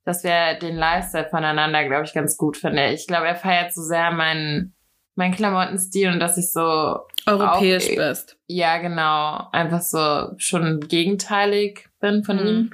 [0.04, 2.78] dass wir den Lifestyle voneinander, glaube ich, ganz gut finden.
[2.92, 4.73] Ich glaube, er feiert so sehr meinen,
[5.14, 8.36] meinen Klamottenstil und dass ich so europäisch auch, bist.
[8.46, 9.48] Ja, genau.
[9.52, 12.46] Einfach so schon gegenteilig bin von mhm.
[12.46, 12.70] ihm.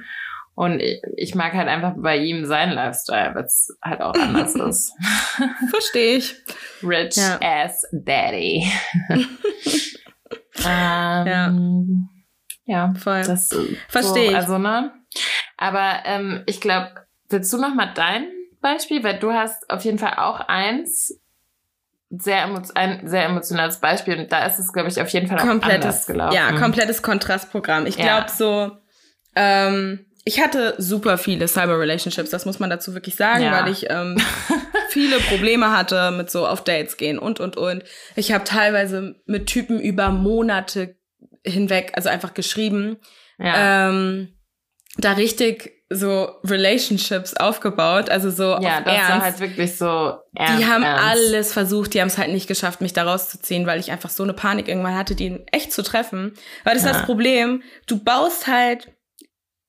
[0.53, 0.81] Und
[1.15, 4.93] ich mag halt einfach bei ihm seinen Lifestyle, weil es halt auch anders ist.
[5.69, 6.35] Verstehe ich.
[6.83, 7.39] Rich ja.
[7.41, 8.69] ass Daddy.
[9.09, 9.27] ähm,
[10.65, 11.53] ja.
[12.65, 13.23] Ja, voll.
[13.23, 14.35] Verstehe so, ich.
[14.35, 14.93] Also, ne?
[15.57, 16.91] Aber ähm, ich glaube,
[17.29, 18.27] willst du noch mal dein
[18.61, 19.03] Beispiel?
[19.03, 21.19] Weil du hast auf jeden Fall auch eins,
[22.17, 22.45] sehr
[22.75, 25.85] ein sehr emotionales Beispiel und da ist es, glaube ich, auf jeden Fall auch komplettes,
[25.85, 26.35] anders gelaufen.
[26.35, 27.85] Ja, komplettes Kontrastprogramm.
[27.85, 28.27] Ich glaube ja.
[28.27, 28.71] so,
[29.35, 33.53] ähm, ich hatte super viele Cyber-Relationships, das muss man dazu wirklich sagen, ja.
[33.53, 34.17] weil ich ähm,
[34.89, 37.83] viele Probleme hatte mit so auf Dates gehen und, und, und.
[38.15, 40.97] Ich habe teilweise mit Typen über Monate
[41.43, 42.97] hinweg, also einfach geschrieben,
[43.39, 43.89] ja.
[43.89, 44.33] ähm,
[44.97, 49.09] da richtig so Relationships aufgebaut, also so ja, auf das Ernst.
[49.09, 51.03] war halt wirklich so ernst, Die haben ernst.
[51.03, 54.23] alles versucht, die haben es halt nicht geschafft, mich da rauszuziehen, weil ich einfach so
[54.23, 56.33] eine Panik irgendwann hatte, die echt zu treffen.
[56.63, 56.91] Weil das ja.
[56.91, 58.89] ist das Problem, du baust halt,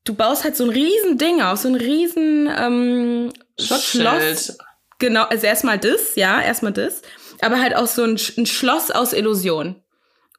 [0.04, 4.58] du baust halt so ein riesen Ding aus, so ein riesen ähm, Schloss.
[5.00, 7.02] Genau, also erstmal das, ja, erstmal das,
[7.40, 9.82] aber halt auch so ein, ein Schloss aus Illusion.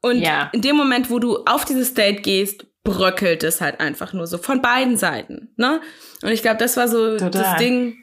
[0.02, 0.50] Und ja.
[0.54, 4.38] in dem Moment, wo du auf dieses Date gehst, bröckelt es halt einfach nur so
[4.38, 5.82] von beiden Seiten, ne?
[6.22, 7.30] Und ich glaube, das war so Total.
[7.32, 7.98] das Ding,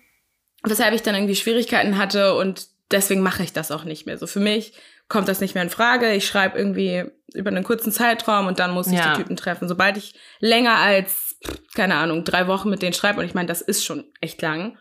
[0.62, 4.18] weshalb ich dann irgendwie Schwierigkeiten hatte und deswegen mache ich das auch nicht mehr.
[4.18, 4.72] So für mich
[5.08, 6.12] kommt das nicht mehr in Frage.
[6.12, 9.12] Ich schreibe irgendwie über einen kurzen Zeitraum und dann muss ich ja.
[9.12, 9.68] die Typen treffen.
[9.68, 11.36] Sobald ich länger als,
[11.74, 14.78] keine Ahnung, drei Wochen mit denen schreibe, und ich meine, das ist schon echt lang,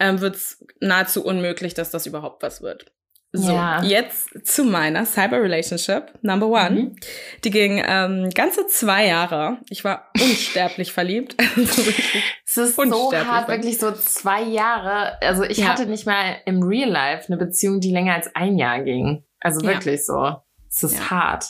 [0.00, 2.92] ähm, wird es nahezu unmöglich, dass das überhaupt was wird.
[3.30, 3.82] So, ja.
[3.82, 6.70] jetzt zu meiner Cyber Relationship, Number One.
[6.70, 6.96] Mhm.
[7.44, 9.58] Die ging ähm, ganze zwei Jahre.
[9.68, 11.36] Ich war unsterblich verliebt.
[11.56, 13.48] es ist so hart, verliebt.
[13.48, 15.20] wirklich so zwei Jahre.
[15.20, 15.66] Also ich ja.
[15.66, 19.24] hatte nicht mal im Real Life eine Beziehung, die länger als ein Jahr ging.
[19.40, 20.04] Also wirklich ja.
[20.04, 20.36] so.
[20.70, 21.44] Es ist hart.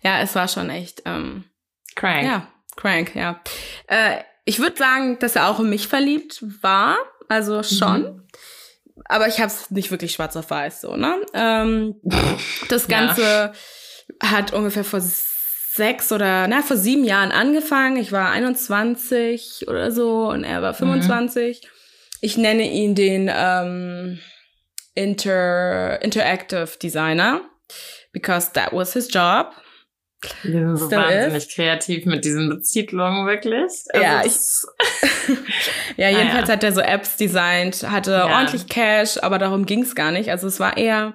[0.00, 1.44] Ja, es war schon echt ähm,
[1.96, 2.24] crank.
[2.24, 3.40] Ja, crank, ja.
[3.88, 6.96] Äh, ich würde sagen, dass er auch in mich verliebt war.
[7.28, 8.02] Also schon.
[8.02, 8.24] Mhm
[9.06, 11.16] aber ich habe es nicht wirklich schwarz auf weiß so, ne?
[11.34, 11.96] Ähm,
[12.68, 13.52] das Ganze ja.
[14.22, 17.96] hat ungefähr vor sechs oder na vor sieben Jahren angefangen.
[17.96, 21.62] Ich war 21 oder so und er war 25.
[21.62, 21.68] Mhm.
[22.20, 24.20] Ich nenne ihn den ähm,
[24.94, 27.40] Inter Interactive Designer
[28.12, 29.52] because that was his job.
[30.42, 31.54] Die sind so wahnsinnig ist.
[31.54, 33.72] kreativ mit diesen Beziehungen, wirklich.
[33.92, 34.36] Also ja, ich,
[35.96, 36.56] ja, jedenfalls ah, ja.
[36.56, 38.36] hat er so Apps designt, hatte ja.
[38.36, 40.30] ordentlich Cash, aber darum ging's gar nicht.
[40.30, 41.14] Also es war eher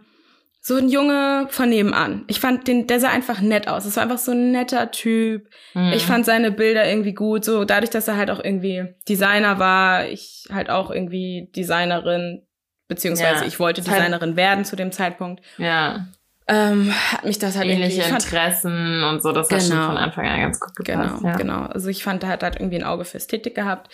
[0.61, 2.25] so ein Junge von nebenan.
[2.27, 3.85] Ich fand den, der sah einfach nett aus.
[3.85, 5.49] Es war einfach so ein netter Typ.
[5.73, 5.93] Mhm.
[5.93, 7.45] Ich fand seine Bilder irgendwie gut.
[7.45, 12.45] So dadurch, dass er halt auch irgendwie Designer war, ich halt auch irgendwie Designerin,
[12.87, 13.47] beziehungsweise ja.
[13.47, 15.43] ich wollte Designerin werden zu dem Zeitpunkt.
[15.57, 16.07] Ja
[16.49, 19.61] ähm, hat mich das halt ähnliche Interessen und so, das genau.
[19.61, 21.17] hat schon von Anfang an ganz gut gepasst.
[21.19, 21.37] Genau, ja.
[21.37, 21.61] genau.
[21.67, 23.93] Also ich fand, er hat halt irgendwie ein Auge für Ästhetik gehabt.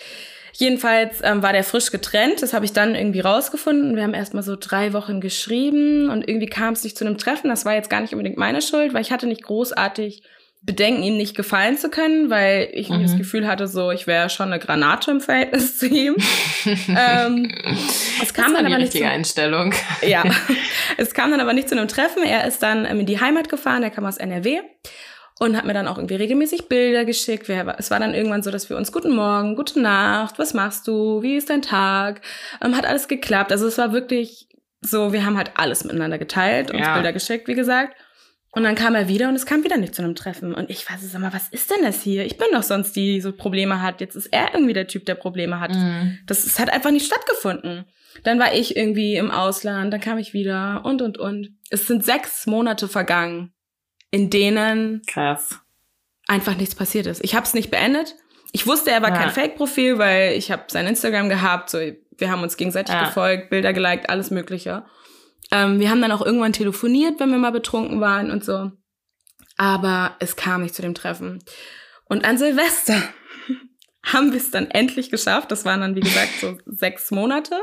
[0.54, 3.94] Jedenfalls ähm, war der frisch getrennt, das habe ich dann irgendwie rausgefunden.
[3.94, 7.50] Wir haben erstmal so drei Wochen geschrieben und irgendwie kam es nicht zu einem Treffen.
[7.50, 10.22] Das war jetzt gar nicht unbedingt meine Schuld, weil ich hatte nicht großartig
[10.66, 13.00] Bedenken, ihm nicht gefallen zu können, weil ich mhm.
[13.00, 16.16] das Gefühl hatte, so ich wäre schon eine Granate im Verhältnis zu ihm.
[16.88, 17.54] ähm,
[18.20, 19.72] es kam dann aber nicht zu, Einstellung.
[20.02, 20.24] ja,
[20.96, 22.24] es kam dann aber nicht zu einem Treffen.
[22.24, 23.84] Er ist dann ähm, in die Heimat gefahren.
[23.84, 24.60] Er kam aus NRW
[25.38, 27.48] und hat mir dann auch irgendwie regelmäßig Bilder geschickt.
[27.48, 31.22] Es war dann irgendwann so, dass wir uns guten Morgen, gute Nacht, was machst du,
[31.22, 32.22] wie ist dein Tag,
[32.60, 33.52] ähm, hat alles geklappt.
[33.52, 34.48] Also es war wirklich
[34.80, 36.94] so, wir haben halt alles miteinander geteilt, uns ja.
[36.94, 37.96] Bilder geschickt, wie gesagt.
[38.56, 40.54] Und dann kam er wieder und es kam wieder nicht zu einem Treffen.
[40.54, 42.24] Und ich weiß, sag mal, was ist denn das hier?
[42.24, 44.00] Ich bin doch sonst die, die so Probleme hat.
[44.00, 45.74] Jetzt ist er irgendwie der Typ, der Probleme hat.
[45.74, 46.20] Mhm.
[46.26, 47.84] Das, das hat einfach nicht stattgefunden.
[48.24, 51.50] Dann war ich irgendwie im Ausland, dann kam ich wieder und, und, und.
[51.68, 53.52] Es sind sechs Monate vergangen,
[54.10, 55.60] in denen Krass.
[56.26, 57.22] einfach nichts passiert ist.
[57.22, 58.14] Ich habe es nicht beendet.
[58.52, 59.16] Ich wusste, er war ja.
[59.16, 61.68] kein Fake-Profil, weil ich habe sein Instagram gehabt.
[61.68, 63.04] So, wir haben uns gegenseitig ja.
[63.04, 64.82] gefolgt, Bilder geliked, alles Mögliche.
[65.50, 68.72] Ähm, wir haben dann auch irgendwann telefoniert, wenn wir mal betrunken waren und so.
[69.56, 71.42] Aber es kam nicht zu dem Treffen.
[72.04, 73.02] Und an Silvester
[74.02, 75.50] haben wir es dann endlich geschafft.
[75.50, 77.54] Das waren dann, wie gesagt, so sechs Monate.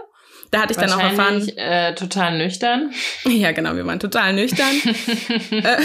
[0.51, 1.47] Da hatte ich dann auch erfahren.
[1.57, 2.91] Äh, total nüchtern.
[3.25, 4.75] Ja, genau, wir waren total nüchtern.
[5.51, 5.77] äh,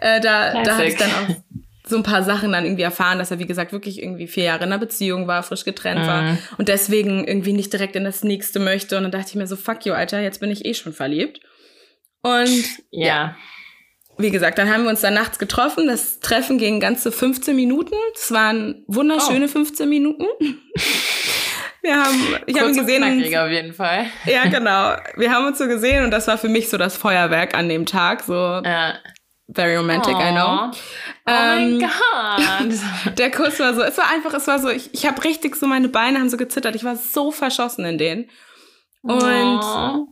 [0.00, 1.51] äh, da, da hatte ich dann auch
[1.92, 4.64] so ein paar Sachen dann irgendwie erfahren, dass er, wie gesagt, wirklich irgendwie vier Jahre
[4.64, 6.06] in einer Beziehung war, frisch getrennt mhm.
[6.06, 8.96] war und deswegen irgendwie nicht direkt in das nächste möchte.
[8.96, 11.40] Und dann dachte ich mir so, fuck you, Alter, jetzt bin ich eh schon verliebt.
[12.22, 13.06] Und ja.
[13.06, 13.36] ja.
[14.18, 15.86] Wie gesagt, dann haben wir uns dann nachts getroffen.
[15.86, 17.94] Das Treffen ging ganze 15 Minuten.
[18.14, 19.48] Es waren wunderschöne oh.
[19.48, 20.26] 15 Minuten.
[21.82, 23.02] Wir haben, ich habe ihn gesehen.
[23.02, 24.06] Und, auf jeden Fall.
[24.24, 24.96] Ja, genau.
[25.16, 27.86] Wir haben uns so gesehen und das war für mich so das Feuerwerk an dem
[27.86, 28.22] Tag.
[28.22, 28.94] So, ja.
[29.54, 30.28] Very romantic, Aww.
[30.28, 30.70] I know.
[31.26, 33.18] Oh ähm, mein Gott.
[33.18, 35.66] Der Kuss war so, es war einfach, es war so, ich, ich habe richtig so,
[35.66, 36.74] meine Beine haben so gezittert.
[36.74, 38.30] Ich war so verschossen in denen.
[39.02, 40.06] Und Aww.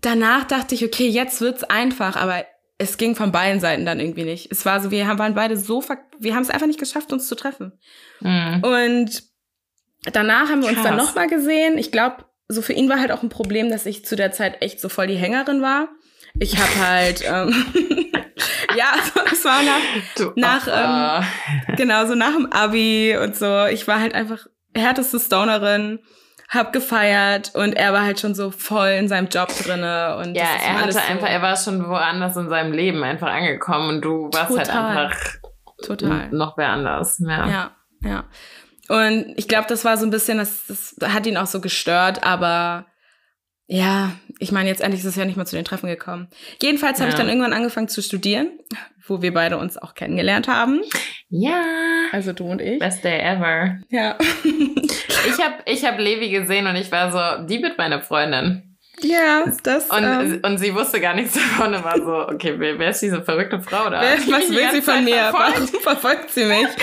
[0.00, 2.44] danach dachte ich, okay, jetzt wird's einfach, aber
[2.78, 4.50] es ging von beiden Seiten dann irgendwie nicht.
[4.52, 5.82] Es war so, wir waren beide so,
[6.18, 7.72] wir haben es einfach nicht geschafft, uns zu treffen.
[8.20, 8.62] Mhm.
[8.62, 9.22] Und
[10.12, 10.78] danach haben wir Krass.
[10.78, 11.76] uns dann nochmal gesehen.
[11.76, 14.62] Ich glaube, so für ihn war halt auch ein Problem, dass ich zu der Zeit
[14.62, 15.88] echt so voll die Hängerin war.
[16.38, 18.12] Ich habe halt, ähm,
[18.76, 18.92] ja,
[19.32, 21.22] es war nach, nach
[21.68, 23.66] ähm, genau, so nach dem Abi und so.
[23.66, 26.00] Ich war halt einfach härteste Stonerin,
[26.48, 30.44] hab gefeiert und er war halt schon so voll in seinem Job drinne und ja,
[30.62, 34.30] er hatte so einfach, er war schon woanders in seinem Leben einfach angekommen und du
[34.32, 34.94] warst halt Total.
[34.94, 35.38] halt einfach
[35.84, 36.28] Total.
[36.30, 37.18] noch wer anders.
[37.20, 37.70] Ja, ja.
[38.02, 38.24] ja.
[38.88, 42.24] Und ich glaube, das war so ein bisschen, das, das hat ihn auch so gestört,
[42.24, 42.86] aber
[43.70, 46.28] ja, ich meine, jetzt endlich ist es ja nicht mehr zu den Treffen gekommen.
[46.62, 47.02] Jedenfalls ja.
[47.02, 48.58] habe ich dann irgendwann angefangen zu studieren,
[49.06, 50.80] wo wir beide uns auch kennengelernt haben.
[51.28, 51.62] Ja.
[52.10, 52.78] Also du und ich.
[52.78, 53.78] Best day ever.
[53.90, 54.16] Ja.
[54.44, 58.76] ich habe ich hab Levi gesehen und ich war so, die wird meine Freundin.
[59.00, 59.90] Ja, das.
[59.90, 63.02] Und, ähm, und sie wusste gar nichts davon und war so, okay, wer, wer ist
[63.02, 64.00] diese verrückte Frau da?
[64.00, 65.28] Wer, was will sie von mir?
[65.30, 66.66] Warum verfolgt sie mich?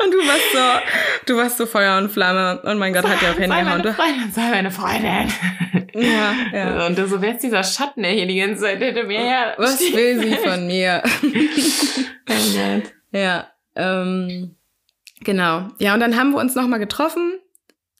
[0.00, 2.60] Und du warst so, du warst so Feuer und Flamme.
[2.62, 3.64] Und mein Gott, hat ja auch hingehauen.
[3.64, 5.32] Sei meine Freundin, sei meine Freundin.
[5.94, 6.86] Ja, ja.
[6.86, 9.54] Und du so, wer ist dieser Schatten, der hier die ganze Zeit hinter mir her?
[9.58, 11.02] Was will sie von mir?
[12.26, 12.92] mein Gott.
[13.12, 14.56] Ja, ähm,
[15.20, 15.68] genau.
[15.78, 17.38] Ja, und dann haben wir uns nochmal getroffen.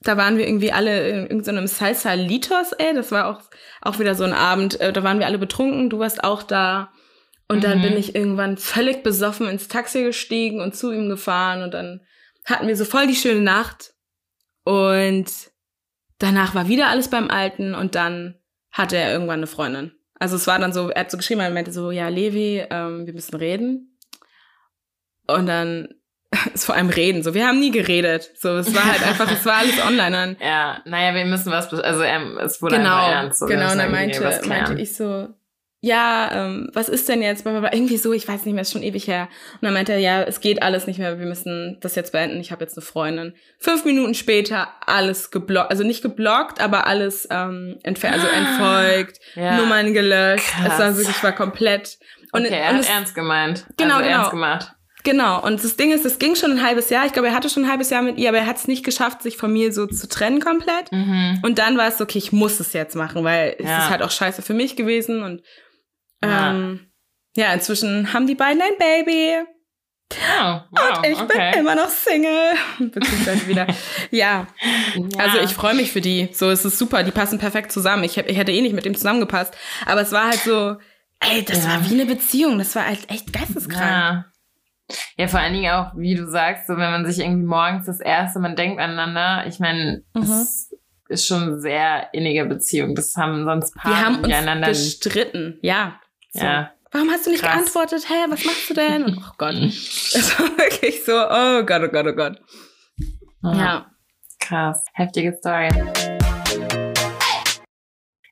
[0.00, 2.94] Da waren wir irgendwie alle in irgendeinem Salsa Litos, ey.
[2.94, 3.40] Das war auch,
[3.80, 4.80] auch wieder so ein Abend.
[4.80, 5.90] Äh, da waren wir alle betrunken.
[5.90, 6.92] Du warst auch da.
[7.48, 7.82] Und dann mhm.
[7.82, 12.02] bin ich irgendwann völlig besoffen ins Taxi gestiegen und zu ihm gefahren und dann
[12.48, 13.94] hatten wir so voll die schöne Nacht.
[14.64, 15.26] Und
[16.18, 18.34] danach war wieder alles beim Alten und dann
[18.70, 19.92] hatte er irgendwann eine Freundin.
[20.18, 23.06] Also es war dann so, er hat so geschrieben, er meinte so, ja, Levi, ähm,
[23.06, 23.98] wir müssen reden.
[25.26, 25.88] Und dann
[26.54, 27.22] ist vor allem reden.
[27.22, 28.30] So, wir haben nie geredet.
[28.36, 30.10] So, es war halt einfach, es war alles online.
[30.10, 30.36] Dann.
[30.40, 33.38] Ja, naja, wir müssen was, also ähm, es wurde genau, einfach ernst.
[33.40, 35.28] So, genau, und dann meinte, meinte ich so,
[35.80, 37.46] ja, ähm, was ist denn jetzt?
[37.46, 39.28] Irgendwie so, ich weiß nicht mehr, ist schon ewig her.
[39.54, 42.40] Und dann meinte er, ja, es geht alles nicht mehr, wir müssen das jetzt beenden,
[42.40, 43.34] ich habe jetzt eine Freundin.
[43.60, 49.56] Fünf Minuten später alles geblockt, also nicht geblockt, aber alles ähm, entfernt, also entfolgt, ja.
[49.56, 50.48] Nummern gelöscht.
[50.48, 50.72] Krass.
[50.72, 51.98] Es war wirklich, ich war komplett.
[52.32, 53.64] Und, okay, er hat es, ernst gemeint.
[53.76, 54.16] Genau, also genau.
[54.16, 54.72] ernst gemacht.
[55.04, 57.06] Genau, und das Ding ist, es ging schon ein halbes Jahr.
[57.06, 58.84] Ich glaube, er hatte schon ein halbes Jahr mit ihr, aber er hat es nicht
[58.84, 60.90] geschafft, sich von mir so zu trennen komplett.
[60.90, 61.38] Mhm.
[61.42, 63.78] Und dann war es okay, ich muss es jetzt machen, weil ja.
[63.78, 65.42] es ist halt auch scheiße für mich gewesen und
[66.22, 66.50] ja.
[66.50, 66.92] Ähm,
[67.36, 69.46] ja, inzwischen haben die beiden ein Baby.
[70.10, 71.50] Oh, wow, und ich okay.
[71.52, 72.54] bin immer noch Single.
[72.78, 73.66] Beziehungsweise wieder.
[74.10, 74.46] Ja.
[74.96, 75.18] ja.
[75.18, 76.30] Also ich freue mich für die.
[76.32, 77.02] So, es ist super.
[77.02, 78.04] Die passen perfekt zusammen.
[78.04, 79.54] Ich, ich hätte eh nicht mit dem zusammengepasst.
[79.84, 80.76] Aber es war halt so,
[81.20, 81.70] ey, das ja.
[81.70, 82.58] war wie eine Beziehung.
[82.58, 83.80] Das war halt echt geisteskrank.
[83.82, 84.24] Ja.
[85.18, 88.00] Ja, vor allen Dingen auch, wie du sagst, so wenn man sich irgendwie morgens das
[88.00, 89.46] erste, man denkt aneinander.
[89.46, 90.46] Ich meine, mhm.
[91.08, 92.94] ist schon eine sehr innige Beziehung.
[92.94, 96.00] Das haben sonst Paare Wir haben uns gestritten, ja.
[96.30, 96.44] So.
[96.44, 96.72] Ja.
[96.90, 97.54] Warum hast du nicht Krass.
[97.54, 98.08] geantwortet?
[98.08, 99.04] Hä, was machst du denn?
[99.04, 99.54] Und, oh Gott.
[99.54, 102.40] Es war wirklich so, oh Gott, oh Gott, oh Gott.
[103.42, 103.54] Ja.
[103.54, 103.90] ja.
[104.40, 104.82] Krass.
[104.94, 105.68] Heftige Story.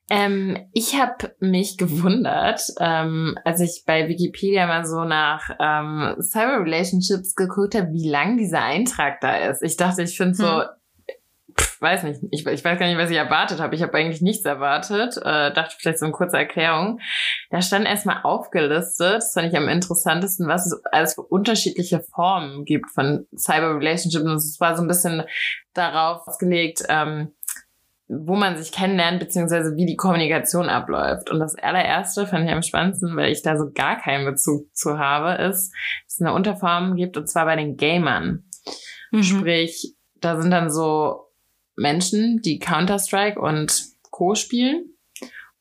[0.08, 6.64] Ähm, ich habe mich gewundert, ähm, als ich bei Wikipedia mal so nach ähm, Cyber
[6.64, 9.62] Relationships geguckt habe, wie lang dieser Eintrag da ist.
[9.62, 10.66] Ich dachte, ich finde so, hm
[11.58, 13.74] pff, weiß nicht, ich, ich weiß gar nicht, was ich erwartet habe.
[13.74, 15.16] Ich habe eigentlich nichts erwartet.
[15.18, 17.00] Äh, dachte vielleicht so eine kurze Erklärung.
[17.50, 22.64] Da stand erstmal aufgelistet, das fand ich am interessantesten, was es alles für unterschiedliche Formen
[22.64, 24.24] gibt von Cyber Relationships.
[24.24, 25.22] Und es war so ein bisschen
[25.74, 27.32] darauf ausgelegt, ähm,
[28.08, 31.30] wo man sich kennenlernt, beziehungsweise wie die Kommunikation abläuft.
[31.30, 34.98] Und das allererste fand ich am spannendsten, weil ich da so gar keinen Bezug zu
[34.98, 35.72] habe, ist,
[36.04, 38.44] dass es eine Unterform gibt, und zwar bei den Gamern.
[39.10, 39.22] Mhm.
[39.22, 41.25] Sprich, da sind dann so
[41.76, 44.34] Menschen, die Counter-Strike und Co.
[44.34, 44.96] spielen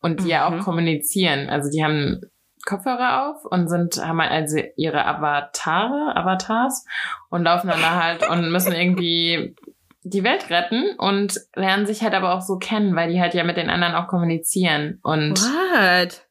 [0.01, 0.29] und die mhm.
[0.29, 0.59] ja auch mhm.
[0.59, 1.49] kommunizieren.
[1.49, 2.21] Also die haben
[2.65, 6.85] Kopfhörer auf und sind, haben also ihre Avatare, Avatars
[7.29, 9.55] und laufen dann da halt und müssen irgendwie
[10.01, 13.43] die Welt retten und lernen sich halt aber auch so kennen, weil die halt ja
[13.43, 15.39] mit den anderen auch kommunizieren und.
[15.39, 16.27] What?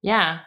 [0.00, 0.42] Ja.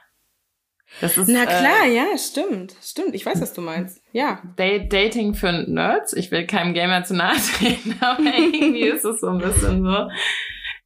[1.01, 2.75] Das ist, Na klar, äh, ja, stimmt.
[2.81, 4.01] Stimmt, ich weiß, was du meinst.
[4.11, 4.41] Ja.
[4.55, 6.13] Dating für Nerds.
[6.13, 10.07] Ich will keinem Gamer zu nahe treten, aber irgendwie ist es so ein bisschen so.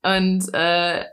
[0.04, 1.04] Und äh,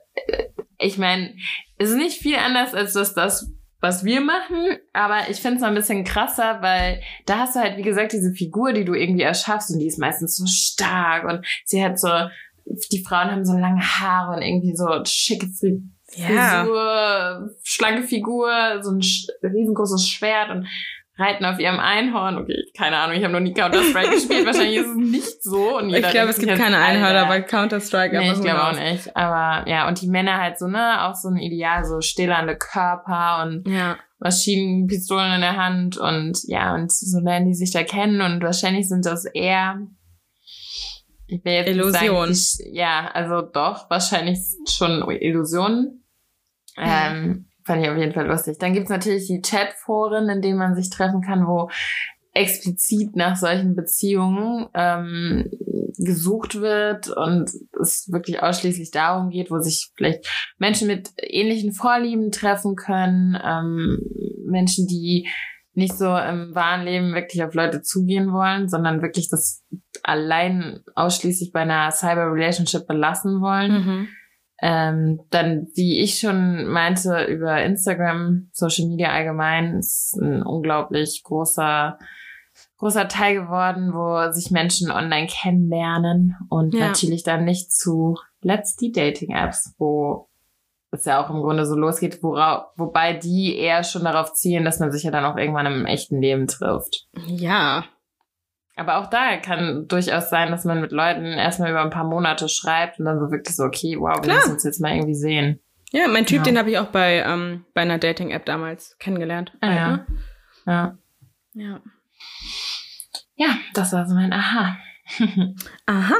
[0.78, 1.34] ich meine,
[1.78, 3.50] es ist nicht viel anders als das, das
[3.84, 7.60] was wir machen, aber ich finde es noch ein bisschen krasser, weil da hast du
[7.60, 11.24] halt, wie gesagt, diese Figur, die du irgendwie erschaffst und die ist meistens so stark
[11.24, 12.08] und sie hat so,
[12.64, 15.48] die Frauen haben so lange Haare und irgendwie so schicke
[16.16, 16.64] ja.
[16.64, 18.50] Frisur, schlanke Figur,
[18.82, 19.00] so ein
[19.42, 20.66] riesengroßes Schwert und
[21.16, 22.38] reiten auf ihrem Einhorn.
[22.38, 24.46] Okay, keine Ahnung, ich habe noch nie Counter-Strike gespielt.
[24.46, 25.78] Wahrscheinlich ist es nicht so.
[25.78, 28.18] Und ich glaube, es gibt keine Einhörner bei Counter-Strike.
[28.18, 29.16] Nee, ich glaube auch nicht.
[29.16, 33.44] Aber ja, und die Männer halt so, ne, auch so ein Ideal, so stillernde Körper
[33.44, 33.96] und ja.
[34.18, 38.88] Maschinenpistolen in der Hand und ja, und so lernen die sich da kennen und wahrscheinlich
[38.88, 39.80] sind das eher
[41.26, 42.34] ich will jetzt Illusion.
[42.34, 46.03] Sagen, ja, also doch, wahrscheinlich schon Illusionen.
[46.76, 48.58] Ähm, fand ich auf jeden Fall lustig.
[48.58, 51.70] Dann gibt's natürlich die Chatforen, in denen man sich treffen kann, wo
[52.34, 55.50] explizit nach solchen Beziehungen ähm,
[55.96, 62.32] gesucht wird und es wirklich ausschließlich darum geht, wo sich vielleicht Menschen mit ähnlichen Vorlieben
[62.32, 64.00] treffen können, ähm,
[64.46, 65.28] Menschen, die
[65.74, 69.64] nicht so im wahren Leben wirklich auf Leute zugehen wollen, sondern wirklich das
[70.02, 73.72] allein ausschließlich bei einer Cyber-Relationship belassen wollen.
[73.72, 74.08] Mhm.
[74.62, 81.98] Ähm, dann, wie ich schon meinte, über Instagram, Social Media allgemein, ist ein unglaublich großer
[82.78, 86.88] großer Teil geworden, wo sich Menschen online kennenlernen und ja.
[86.88, 90.28] natürlich dann nicht zu let's die Dating-Apps, wo
[90.90, 94.78] es ja auch im Grunde so losgeht, wora, wobei die eher schon darauf zielen, dass
[94.78, 97.08] man sich ja dann auch irgendwann im echten Leben trifft.
[97.26, 97.84] Ja.
[98.76, 102.48] Aber auch da kann durchaus sein, dass man mit Leuten erstmal über ein paar Monate
[102.48, 105.60] schreibt und dann so wirklich so, okay, wow, wir müssen uns jetzt mal irgendwie sehen.
[105.92, 106.42] Ja, mein Typ, ja.
[106.42, 109.52] den habe ich auch bei, ähm, bei einer Dating-App damals kennengelernt.
[109.60, 110.06] Ah, ja.
[110.66, 110.98] Ja.
[111.52, 111.80] Ja.
[113.36, 114.76] Ja, das war so mein Aha.
[115.86, 116.16] Aha.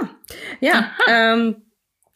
[0.61, 0.93] Ja, Aha.
[1.09, 1.57] Ähm,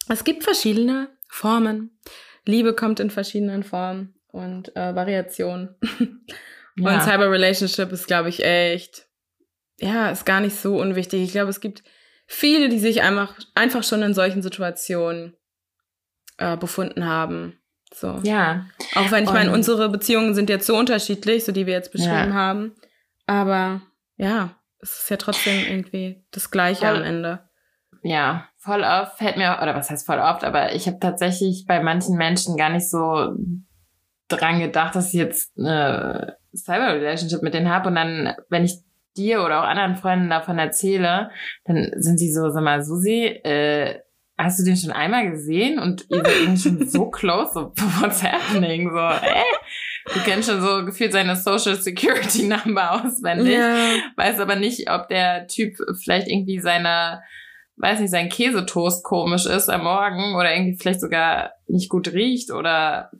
[0.08, 1.98] es gibt verschiedene Formen.
[2.44, 5.74] Liebe kommt in verschiedenen Formen und äh, Variationen.
[6.80, 6.94] Ja.
[6.94, 9.07] Und Cyber Relationship ist, glaube ich, echt,
[9.78, 11.22] ja, ist gar nicht so unwichtig.
[11.22, 11.82] Ich glaube, es gibt
[12.26, 15.36] viele, die sich einfach, einfach schon in solchen Situationen
[16.38, 17.58] äh, befunden haben.
[17.94, 18.20] So.
[18.22, 18.66] Ja.
[18.94, 22.30] Auch wenn ich meine, unsere Beziehungen sind jetzt so unterschiedlich, so die wir jetzt beschrieben
[22.30, 22.34] ja.
[22.34, 22.74] haben.
[23.26, 23.82] Aber
[24.16, 27.48] ja, es ist ja trotzdem irgendwie das Gleiche voll, am Ende.
[28.02, 31.82] Ja, voll oft fällt mir, oder was heißt voll oft, aber ich habe tatsächlich bei
[31.82, 33.34] manchen Menschen gar nicht so
[34.28, 37.88] dran gedacht, dass ich jetzt eine Cyber-Relationship mit denen habe.
[37.88, 38.74] Und dann, wenn ich
[39.18, 41.30] dir oder auch anderen Freunden davon erzähle,
[41.64, 43.98] dann sind sie so, sag mal, Susi, äh,
[44.38, 45.78] hast du den schon einmal gesehen?
[45.78, 48.90] Und ihr seid irgendwie schon so close, so, what's happening?
[48.90, 49.42] So, äh?
[50.14, 53.54] Du kennst schon so gefühlt seine Social Security Number auswendig.
[53.54, 53.76] Ja.
[54.16, 57.22] Weiß aber nicht, ob der Typ vielleicht irgendwie seiner,
[57.76, 62.50] weiß nicht, sein Käsetoast komisch ist am Morgen oder irgendwie vielleicht sogar nicht gut riecht
[62.50, 63.10] oder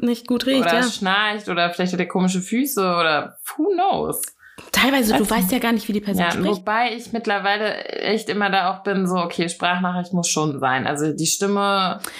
[0.00, 0.82] nicht gut riecht, oder ja.
[0.82, 4.22] schnarcht oder vielleicht hat er komische Füße oder who knows.
[4.70, 6.46] Teilweise, du weißt ja gar nicht, wie die Person ja, spricht.
[6.46, 10.86] Wobei ich mittlerweile echt immer da auch bin, so, okay, Sprachnachricht muss schon sein.
[10.86, 11.60] Also die Stimme.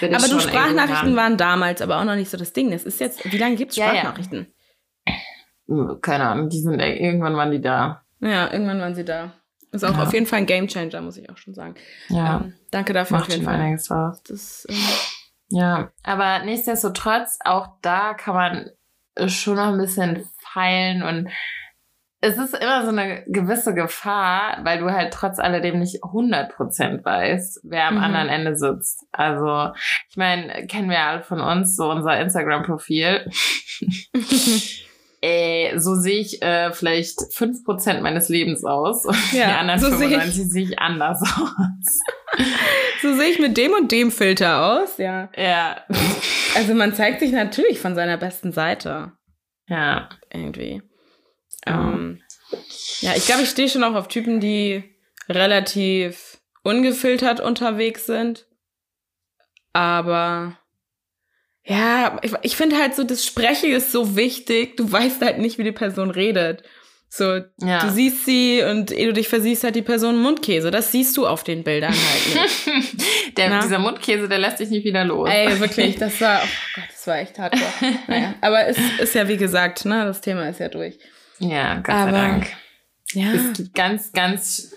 [0.00, 2.70] Aber du, Sprachnachrichten waren damals aber auch noch nicht so das Ding.
[2.72, 4.52] Das ist jetzt, wie lange gibt's Sprachnachrichten?
[5.06, 5.12] Ja,
[5.76, 5.94] ja.
[6.02, 8.02] Keine Ahnung, die sind, irgendwann waren die da.
[8.20, 9.32] Ja, irgendwann waren sie da.
[9.70, 11.74] Ist auch auf jeden Fall ein Gamechanger, muss ich auch schon sagen.
[12.08, 12.36] Ja.
[12.36, 13.56] Ähm, danke dafür Macht auf jeden Fall.
[13.56, 14.22] Einiges aus.
[14.22, 14.76] Das, ähm,
[15.48, 18.70] ja, aber nichtsdestotrotz, auch da kann man
[19.28, 21.28] schon noch ein bisschen feilen und
[22.24, 27.60] es ist immer so eine gewisse Gefahr, weil du halt trotz alledem nicht 100% weißt,
[27.64, 28.02] wer am mhm.
[28.02, 29.04] anderen Ende sitzt.
[29.12, 29.74] Also,
[30.08, 33.30] ich meine, kennen wir alle von uns, so unser Instagram-Profil.
[35.20, 39.90] äh, so sehe ich äh, vielleicht 5% meines Lebens aus und ja, die anderen so
[39.90, 42.00] 95 sehe ich, seh ich anders aus.
[43.02, 45.28] so sehe ich mit dem und dem Filter aus, ja.
[45.36, 45.76] Ja.
[46.56, 49.12] Also man zeigt sich natürlich von seiner besten Seite.
[49.68, 50.08] Ja.
[50.32, 50.80] Irgendwie.
[51.66, 52.22] Ähm,
[53.00, 54.84] ja, ich glaube, ich stehe schon auch auf Typen, die
[55.28, 58.46] relativ ungefiltert unterwegs sind.
[59.72, 60.58] Aber
[61.64, 64.76] ja, ich, ich finde halt so, das Sprechen ist so wichtig.
[64.76, 66.62] Du weißt halt nicht, wie die Person redet.
[67.16, 67.78] So, ja.
[67.78, 70.72] du siehst sie und ehe du dich versiehst, hat die Person Mundkäse.
[70.72, 73.38] Das siehst du auf den Bildern halt nicht.
[73.38, 75.28] der, dieser Mundkäse, der lässt dich nicht wieder los.
[75.30, 77.54] Ey, wirklich, das war, oh Gott, das war echt hart.
[78.08, 80.98] naja, aber es ist ja, wie gesagt, ne, das Thema ist ja durch.
[81.38, 82.46] Ja, Gott Aber, sei Dank.
[83.12, 83.32] Ja.
[83.32, 84.74] Es gibt ganz, ganz,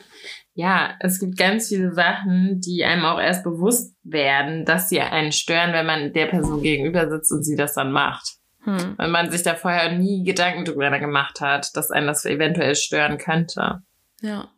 [0.54, 5.32] ja, es gibt ganz viele Sachen, die einem auch erst bewusst werden, dass sie einen
[5.32, 8.38] stören, wenn man der Person gegenüber sitzt und sie das dann macht.
[8.64, 8.96] Hm.
[8.98, 13.18] Wenn man sich da vorher nie Gedanken drüber gemacht hat, dass einen das eventuell stören
[13.18, 13.82] könnte.
[14.22, 14.50] Ja.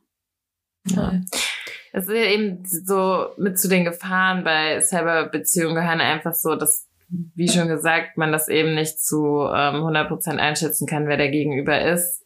[0.87, 1.21] ja.
[1.91, 7.47] Es ist eben so mit zu den Gefahren bei Cyberbeziehungen gehören einfach so, dass wie
[7.47, 12.25] schon gesagt, man das eben nicht zu ähm, 100% einschätzen kann, wer der Gegenüber ist.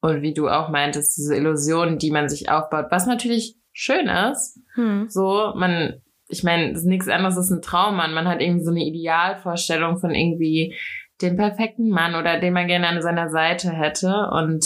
[0.00, 4.58] Und wie du auch meintest, diese Illusionen, die man sich aufbaut, was natürlich schön ist.
[4.74, 5.06] Hm.
[5.08, 7.96] So, man, ich meine, das ist nichts anderes als ein Traum.
[7.96, 10.74] Man, man hat irgendwie so eine Idealvorstellung von irgendwie
[11.20, 14.30] dem perfekten Mann oder den man gerne an seiner Seite hätte.
[14.32, 14.64] Und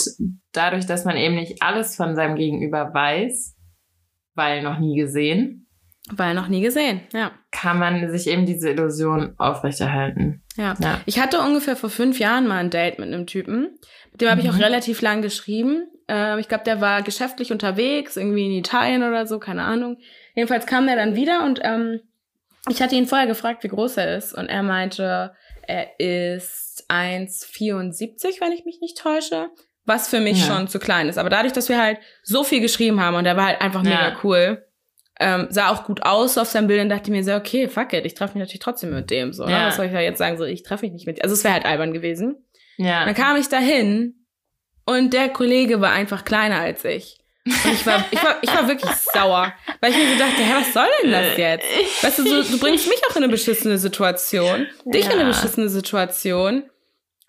[0.53, 3.57] dadurch, dass man eben nicht alles von seinem Gegenüber weiß,
[4.35, 5.64] weil noch nie gesehen,
[6.11, 7.31] weil noch nie gesehen, ja.
[7.51, 10.43] Kann man sich eben diese Illusion aufrechterhalten.
[10.55, 10.75] Ja.
[10.79, 11.01] ja.
[11.05, 13.77] Ich hatte ungefähr vor fünf Jahren mal ein Date mit einem Typen.
[14.11, 14.61] Mit dem habe ich auch mhm.
[14.61, 15.87] relativ lang geschrieben.
[16.07, 19.97] Äh, ich glaube, der war geschäftlich unterwegs, irgendwie in Italien oder so, keine Ahnung.
[20.35, 22.01] Jedenfalls kam der dann wieder und ähm,
[22.69, 24.33] ich hatte ihn vorher gefragt, wie groß er ist.
[24.33, 25.33] Und er meinte,
[25.67, 29.49] er ist 1,74, wenn ich mich nicht täusche.
[29.85, 30.47] Was für mich ja.
[30.47, 31.17] schon zu klein ist.
[31.17, 34.09] Aber dadurch, dass wir halt so viel geschrieben haben und er war halt einfach mega
[34.09, 34.17] ja.
[34.23, 34.64] cool,
[35.19, 38.05] ähm, sah auch gut aus auf seinem Bild und dachte mir so, okay, fuck it,
[38.05, 39.33] ich treffe mich natürlich trotzdem mit dem.
[39.33, 39.51] So, ne?
[39.51, 39.59] ja.
[39.59, 39.67] ne?
[39.67, 40.37] Was soll ich da jetzt sagen?
[40.37, 41.23] So, ich treffe mich nicht mit.
[41.23, 42.45] Also es wäre halt albern gewesen.
[42.77, 43.05] Ja.
[43.05, 44.25] Dann kam ich dahin
[44.85, 47.17] und der Kollege war einfach kleiner als ich.
[47.45, 50.53] Und ich war, ich war, ich war wirklich sauer, weil ich mir so dachte, hä,
[50.55, 52.03] was soll denn das jetzt?
[52.03, 55.11] Weißt du, so, du bringst mich auch in eine beschissene Situation, dich ja.
[55.11, 56.63] in eine beschissene Situation,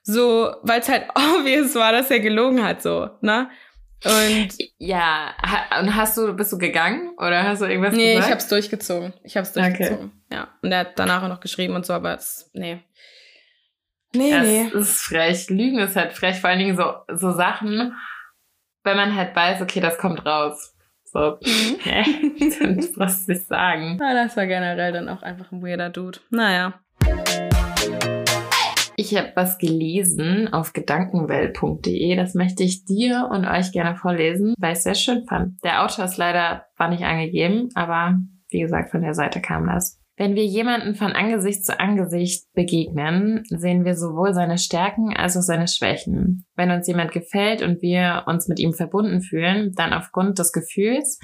[0.03, 3.51] so, weil es halt obvious war, dass er gelogen hat, so, ne?
[4.05, 5.35] Und ja,
[5.81, 8.21] und hast du, bist du gegangen oder hast du irgendwas nee, gesagt?
[8.21, 9.15] Nee, ich hab's durchgezogen.
[9.25, 10.13] Ich hab's durchgezogen.
[10.29, 10.35] Okay.
[10.35, 10.49] Ja.
[10.63, 12.83] Und er hat danach auch noch geschrieben und so, aber es, nee.
[14.15, 14.79] Nee, das nee.
[14.79, 15.51] ist frech.
[15.51, 16.41] Lügen ist halt frech.
[16.41, 17.97] Vor allen Dingen so, so Sachen,
[18.85, 20.75] wenn man halt weiß, okay, das kommt raus.
[21.05, 21.79] So, mhm.
[22.61, 23.99] dann brauchst du nicht sagen.
[24.01, 26.21] Ja, das war generell dann auch einfach ein weirder Dude.
[26.31, 26.81] Naja.
[28.99, 32.17] Ich habe was gelesen auf gedankenwelt.de.
[32.17, 35.63] Das möchte ich dir und euch gerne vorlesen, weil ich es sehr schön fand.
[35.63, 38.19] Der Autor ist leider, war nicht angegeben, aber
[38.49, 40.01] wie gesagt, von der Seite kam das.
[40.19, 45.43] Wenn wir jemanden von Angesicht zu Angesicht begegnen, sehen wir sowohl seine Stärken als auch
[45.43, 46.47] seine Schwächen.
[46.55, 51.19] Wenn uns jemand gefällt und wir uns mit ihm verbunden fühlen, dann aufgrund des Gefühls,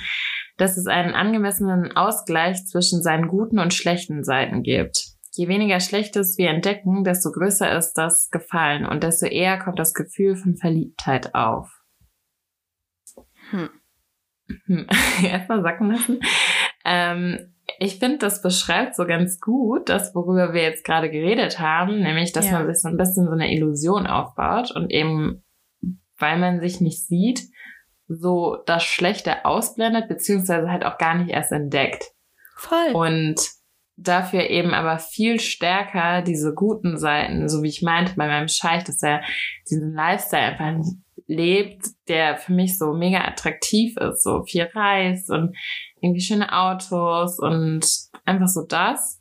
[0.58, 5.11] dass es einen angemessenen Ausgleich zwischen seinen guten und schlechten Seiten gibt.
[5.34, 9.94] Je weniger Schlechtes wir entdecken, desto größer ist das Gefallen und desto eher kommt das
[9.94, 11.70] Gefühl von Verliebtheit auf.
[13.50, 13.70] Hm.
[14.66, 14.86] hm.
[15.24, 16.20] Erstmal sacken lassen.
[16.84, 22.02] Ähm, ich finde, das beschreibt so ganz gut das, worüber wir jetzt gerade geredet haben,
[22.02, 22.52] nämlich, dass ja.
[22.52, 25.42] man sich so ein bisschen so eine Illusion aufbaut und eben,
[26.18, 27.48] weil man sich nicht sieht,
[28.06, 32.04] so das Schlechte ausblendet, beziehungsweise halt auch gar nicht erst entdeckt.
[32.56, 32.92] Voll.
[32.92, 33.61] Und
[34.02, 38.84] dafür eben aber viel stärker diese guten Seiten, so wie ich meinte bei meinem Scheich,
[38.84, 39.22] dass er
[39.68, 40.84] diesen Lifestyle einfach
[41.26, 45.56] lebt, der für mich so mega attraktiv ist, so viel Reis und
[46.00, 47.86] irgendwie schöne Autos und
[48.24, 49.20] einfach so das.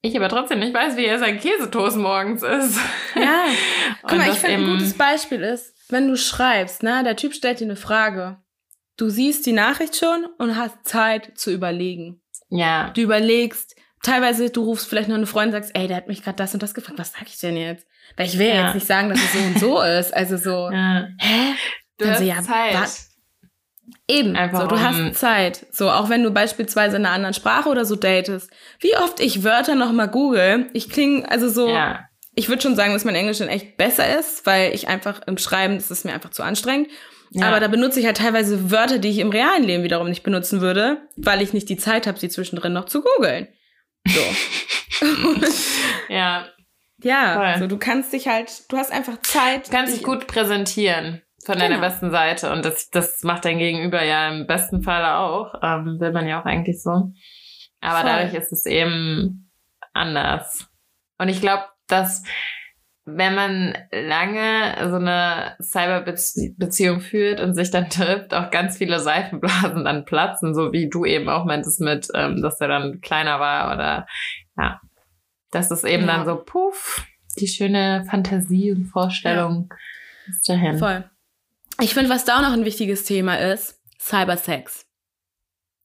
[0.00, 2.78] Ich aber trotzdem nicht weiß, wie er sein Käsetoast morgens ist.
[3.16, 3.46] Ja.
[4.02, 7.60] Guck mal, ich finde ein gutes Beispiel ist, wenn du schreibst, ne, der Typ stellt
[7.60, 8.38] dir eine Frage.
[8.96, 12.20] Du siehst die Nachricht schon und hast Zeit zu überlegen.
[12.50, 12.90] Ja.
[12.90, 16.22] Du überlegst, teilweise du rufst vielleicht noch eine Freundin und sagst, ey, der hat mich
[16.22, 17.86] gerade das und das gefragt, was sag ich denn jetzt?
[18.16, 18.66] Weil ich will ja.
[18.66, 20.14] jetzt nicht sagen, dass es so und so ist.
[20.14, 21.08] Also so, ja.
[21.18, 21.54] hä?
[21.98, 23.08] Du Dann hast so, ja, Zeit.
[24.06, 25.66] Eben, Einfach so, du um hast Zeit.
[25.70, 28.50] So, auch wenn du beispielsweise in einer anderen Sprache oder so datest.
[28.80, 32.04] Wie oft ich Wörter nochmal google, ich klinge, also so, ja.
[32.34, 35.38] ich würde schon sagen, dass mein Englisch dann echt besser ist, weil ich einfach im
[35.38, 36.88] Schreiben, das ist mir einfach zu anstrengend.
[37.30, 37.48] Ja.
[37.48, 40.60] Aber da benutze ich halt teilweise Wörter, die ich im realen Leben wiederum nicht benutzen
[40.60, 43.48] würde, weil ich nicht die Zeit habe, sie zwischendrin noch zu googeln.
[44.06, 45.06] So.
[46.08, 46.46] ja.
[47.00, 49.68] Ja, so du kannst dich halt, du hast einfach Zeit.
[49.68, 51.68] Du kannst dich gut präsentieren von genau.
[51.68, 55.54] deiner besten Seite und das, das macht dein Gegenüber ja im besten Falle auch.
[55.62, 57.12] Ähm, will man ja auch eigentlich so.
[57.80, 58.10] Aber Voll.
[58.10, 59.50] dadurch ist es eben
[59.92, 60.68] anders.
[61.18, 62.24] Und ich glaube, dass
[63.16, 69.84] wenn man lange so eine Cyberbeziehung führt und sich dann trifft, auch ganz viele Seifenblasen
[69.84, 73.74] dann platzen, so wie du eben auch meintest mit, ähm, dass der dann kleiner war
[73.74, 74.06] oder
[74.56, 74.80] ja,
[75.50, 76.16] das ist eben ja.
[76.16, 77.06] dann so, puff,
[77.38, 79.76] die schöne Fantasie und Vorstellung ja.
[80.30, 80.78] ist dahin.
[80.78, 81.04] Voll.
[81.80, 84.86] Ich finde, was da auch noch ein wichtiges Thema ist, Cybersex.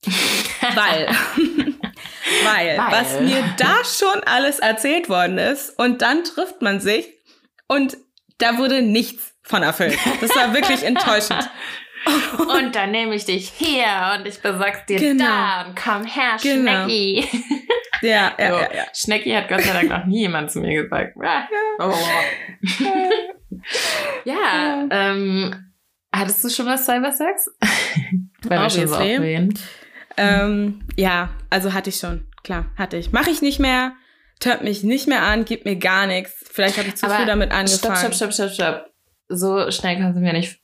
[0.75, 1.07] weil,
[2.43, 7.07] weil, weil, was mir da schon alles erzählt worden ist und dann trifft man sich
[7.67, 7.97] und
[8.37, 9.97] da wurde nichts von erfüllt.
[10.21, 11.49] Das war wirklich enttäuschend.
[12.37, 15.25] und dann nehme ich dich hier und ich besag's dir genau.
[15.25, 16.85] da und komm her, genau.
[16.85, 17.27] Schnecki.
[18.03, 18.83] Ja, ja, so, ja, ja.
[18.93, 21.15] Schnecki hat Gott sei Dank noch nie jemand zu mir gesagt.
[21.23, 21.47] Ja,
[21.79, 21.93] oh.
[24.25, 25.71] ja ähm,
[26.13, 27.49] hattest du schon was Cybersex?
[28.43, 28.95] Weil wir schon so
[30.17, 32.27] ähm, ja, also hatte ich schon.
[32.43, 33.11] Klar, hatte ich.
[33.11, 33.93] Mache ich nicht mehr,
[34.39, 36.33] tört mich nicht mehr an, gibt mir gar nichts.
[36.51, 37.95] Vielleicht habe ich zu Aber früh damit angefangen.
[37.95, 38.93] Stopp, stopp, stopp, stopp, stopp.
[39.29, 40.59] So schnell kannst du mir nicht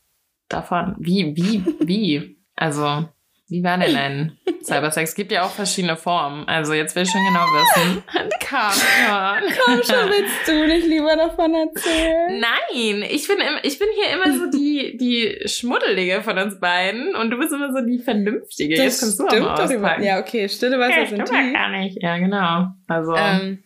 [0.49, 0.95] davon.
[0.99, 2.37] Wie, wie, wie?
[2.55, 3.07] Also,
[3.49, 5.11] wie war denn dein Cybersex?
[5.11, 6.47] Es gibt ja auch verschiedene Formen.
[6.47, 8.03] Also jetzt will ich schon genau wissen.
[8.49, 9.57] Komm schon.
[9.65, 12.39] Komm schon, willst du nicht lieber davon erzählen?
[12.39, 17.31] Nein, ich bin, ich bin hier immer so die, die Schmuddelige von uns beiden und
[17.31, 18.75] du bist immer so die Vernünftige.
[18.75, 20.03] Das jetzt kannst du auch mal.
[20.03, 21.53] Ja, okay, stille Wasser ja, sind tief.
[21.53, 21.97] gar nicht.
[22.01, 22.67] Ja, genau.
[22.87, 23.15] Also...
[23.15, 23.63] Ähm,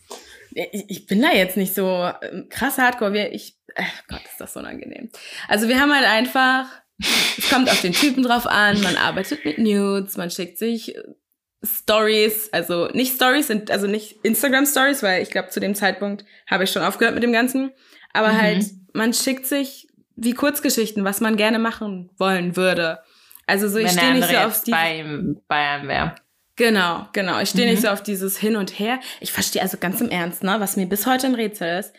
[0.55, 3.29] ich, ich bin da jetzt nicht so ähm, krass hardcore.
[3.29, 5.09] Ich, äh, Gott, ist das unangenehm.
[5.47, 6.65] Also wir haben halt einfach,
[7.37, 10.95] es kommt auf den Typen drauf an, man arbeitet mit Nudes, man schickt sich
[11.63, 16.65] Stories, also nicht Stories, also nicht Instagram Stories, weil ich glaube, zu dem Zeitpunkt habe
[16.65, 17.71] ich schon aufgehört mit dem Ganzen.
[18.11, 18.41] Aber mhm.
[18.41, 22.99] halt, man schickt sich wie Kurzgeschichten, was man gerne machen wollen würde.
[23.47, 24.71] Also so, ich stehe nicht so auf die.
[24.71, 25.05] Bei,
[25.47, 26.15] bei einem wäre.
[26.55, 27.39] Genau, genau.
[27.39, 27.73] Ich stehe mhm.
[27.73, 28.99] nicht so auf dieses Hin und Her.
[29.21, 31.93] Ich verstehe also ganz im Ernst, ne, was mir bis heute ein Rätsel ist.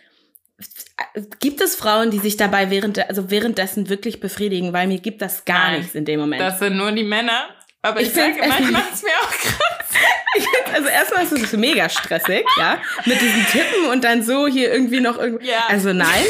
[1.41, 4.73] Gibt es Frauen, die sich dabei während, also währenddessen wirklich befriedigen?
[4.73, 6.41] Weil mir gibt das gar Nein, nichts in dem Moment.
[6.41, 7.49] Das sind nur die Männer.
[7.83, 10.75] Aber ich, ich sage, manchmal ist mir auch krass.
[10.75, 15.01] also erstmal ist es mega stressig, ja, mit diesen Tippen und dann so hier irgendwie
[15.01, 15.49] noch irgendwie.
[15.49, 15.67] Ja.
[15.69, 16.25] Also nein.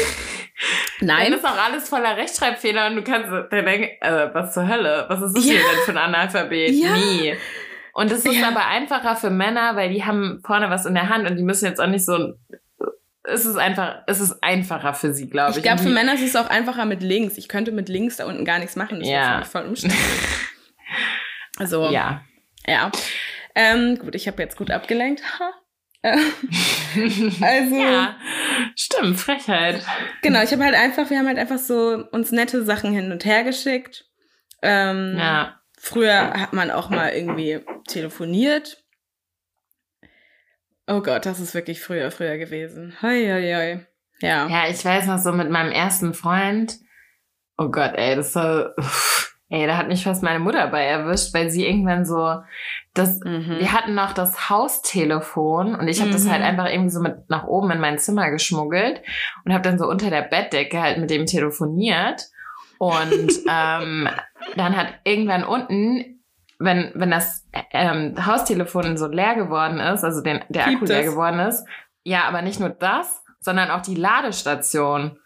[0.99, 1.31] Nein.
[1.31, 5.05] Dann ist auch alles voller Rechtschreibfehler und du kannst dann denken, äh, was zur Hölle?
[5.09, 5.53] Was ist das ja.
[5.53, 6.71] hier denn für ein Analphabet?
[6.71, 6.93] Ja.
[6.93, 7.35] Nie.
[7.93, 8.49] Und es ist ja.
[8.49, 11.65] aber einfacher für Männer, weil die haben vorne was in der Hand und die müssen
[11.65, 12.33] jetzt auch nicht so
[13.27, 15.57] es ist einfach, es ist einfacher für sie, glaube ich.
[15.57, 17.37] Ich glaube, für Männer ist es auch einfacher mit links.
[17.37, 18.99] Ich könnte mit links da unten gar nichts machen.
[18.99, 19.39] Das ja.
[19.39, 20.01] ist voll umständlich.
[21.57, 22.21] also, ja.
[22.67, 22.91] Ja.
[23.55, 25.23] Ähm, gut, ich habe jetzt gut abgelenkt.
[26.03, 27.75] also.
[27.75, 28.15] Ja,
[28.75, 29.83] stimmt, Frechheit.
[30.21, 33.25] Genau, ich habe halt einfach, wir haben halt einfach so uns nette Sachen hin und
[33.25, 34.05] her geschickt.
[34.61, 35.59] Ähm, ja.
[35.79, 38.84] Früher hat man auch mal irgendwie telefoniert.
[40.87, 42.93] Oh Gott, das ist wirklich früher, früher gewesen.
[43.01, 43.85] Hoi, hoi, hoi.
[44.21, 44.47] Ja.
[44.47, 46.77] Ja, ich weiß noch so mit meinem ersten Freund.
[47.57, 48.77] Oh Gott, ey, das war.
[48.77, 52.41] Uff, ey, da hat mich fast meine Mutter bei erwischt, weil sie irgendwann so.
[52.93, 53.57] Das, mhm.
[53.59, 56.13] Wir hatten noch das Haustelefon und ich habe mhm.
[56.13, 56.47] das halt mhm.
[56.47, 59.01] einfach irgendwie so mit nach oben in mein Zimmer geschmuggelt
[59.43, 62.25] und habe dann so unter der Bettdecke halt mit dem telefoniert.
[62.77, 64.07] Und ähm,
[64.55, 66.14] dann hat irgendwann unten,
[66.59, 71.03] wenn, wenn das ähm, Haustelefon so leer geworden ist, also den, der Gibt Akku leer
[71.03, 71.65] geworden ist,
[72.03, 75.17] ja, aber nicht nur das, sondern auch die Ladestation.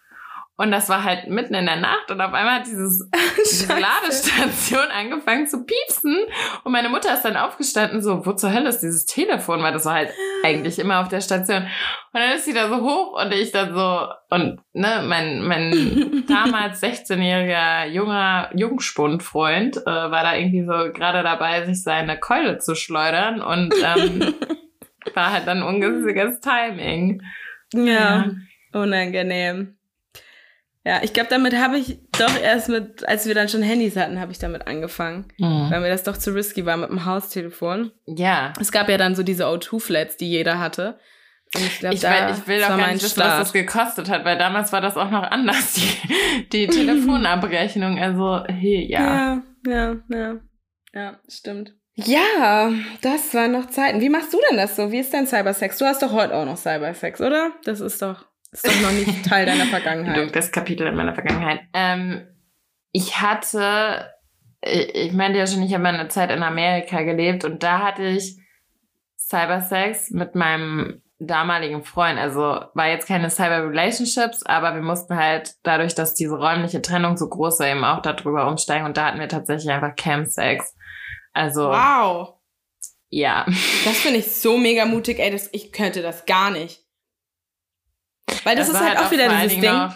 [0.60, 3.08] Und das war halt mitten in der Nacht und auf einmal hat dieses,
[3.38, 6.18] diese Ladestation angefangen zu piepsen.
[6.64, 9.62] Und meine Mutter ist dann aufgestanden, so, wo zur Hölle ist dieses Telefon?
[9.62, 10.10] Weil das war halt
[10.44, 11.62] eigentlich immer auf der Station.
[11.62, 16.24] Und dann ist sie da so hoch und ich dann so, und ne, mein, mein
[16.28, 22.74] damals 16-jähriger junger Jungspundfreund äh, war da irgendwie so gerade dabei, sich seine Keule zu
[22.74, 24.34] schleudern und ähm,
[25.14, 27.22] war halt dann ungünstiges Timing.
[27.72, 27.82] ja.
[27.82, 28.30] ja.
[28.74, 29.79] unangenehm.
[30.84, 34.18] Ja, ich glaube, damit habe ich doch erst mit, als wir dann schon Handys hatten,
[34.18, 35.26] habe ich damit angefangen.
[35.38, 35.70] Mhm.
[35.70, 37.92] Weil mir das doch zu risky war mit dem Haustelefon.
[38.06, 38.54] Ja.
[38.58, 40.98] Es gab ja dann so diese O2-Flats, die jeder hatte.
[41.54, 44.24] Und ich, glaub, ich, will, ich will auch gar nicht wissen, was das gekostet hat,
[44.24, 47.98] weil damals war das auch noch anders, die, die Telefonabrechnung.
[47.98, 49.00] Also, hey, ja.
[49.00, 50.40] Ja, ja, ja.
[50.92, 51.74] Ja, stimmt.
[51.96, 52.72] Ja,
[53.02, 54.00] das waren noch Zeiten.
[54.00, 54.92] Wie machst du denn das so?
[54.92, 55.78] Wie ist dein Cybersex?
[55.78, 57.50] Du hast doch heute auch noch Cybersex, oder?
[57.64, 58.29] Das ist doch.
[58.52, 60.34] Ist doch noch nicht Teil deiner Vergangenheit.
[60.34, 61.60] Das Kapitel in meiner Vergangenheit.
[61.72, 62.26] Ähm,
[62.92, 64.12] ich hatte,
[64.62, 68.36] ich meinte ja schon, ich habe eine Zeit in Amerika gelebt und da hatte ich
[69.16, 72.18] Cybersex mit meinem damaligen Freund.
[72.18, 72.40] Also
[72.74, 77.28] war jetzt keine Cyber Relationships, aber wir mussten halt dadurch, dass diese räumliche Trennung so
[77.28, 80.74] groß war, eben auch darüber umsteigen und da hatten wir tatsächlich einfach Camp-Sex.
[81.32, 81.68] Also.
[81.68, 82.34] Wow.
[83.10, 83.44] Ja.
[83.84, 86.79] Das finde ich so mega mutig, ey, das, ich könnte das gar nicht.
[88.44, 89.72] Weil das, das ist halt, halt auch wieder dieses Ding.
[89.72, 89.94] Noch,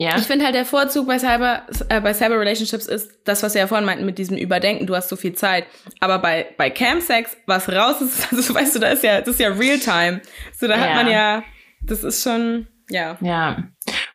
[0.00, 0.16] ja.
[0.16, 3.60] Ich finde halt der Vorzug bei Cyber, äh, bei Cyber Relationships ist das, was wir
[3.60, 5.66] ja vorhin meinten mit diesem Überdenken, du hast so viel Zeit.
[6.00, 9.40] Aber bei, bei Campsex, was raus ist, also weißt du, da ist ja, das ist
[9.40, 10.22] ja Realtime.
[10.58, 10.80] So, da ja.
[10.80, 11.42] hat man ja,
[11.82, 13.18] das ist schon, ja.
[13.20, 13.58] Ja.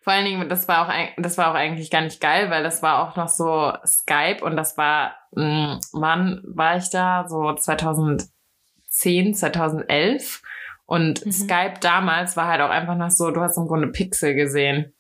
[0.02, 2.82] Vor allen Dingen, das war auch, das war auch eigentlich gar nicht geil, weil das
[2.82, 7.28] war auch noch so Skype und das war, mh, hm, wann war ich da?
[7.28, 10.42] So 2010, 2011.
[10.86, 11.32] Und mhm.
[11.32, 14.94] Skype damals war halt auch einfach noch so, du hast im Grunde Pixel gesehen.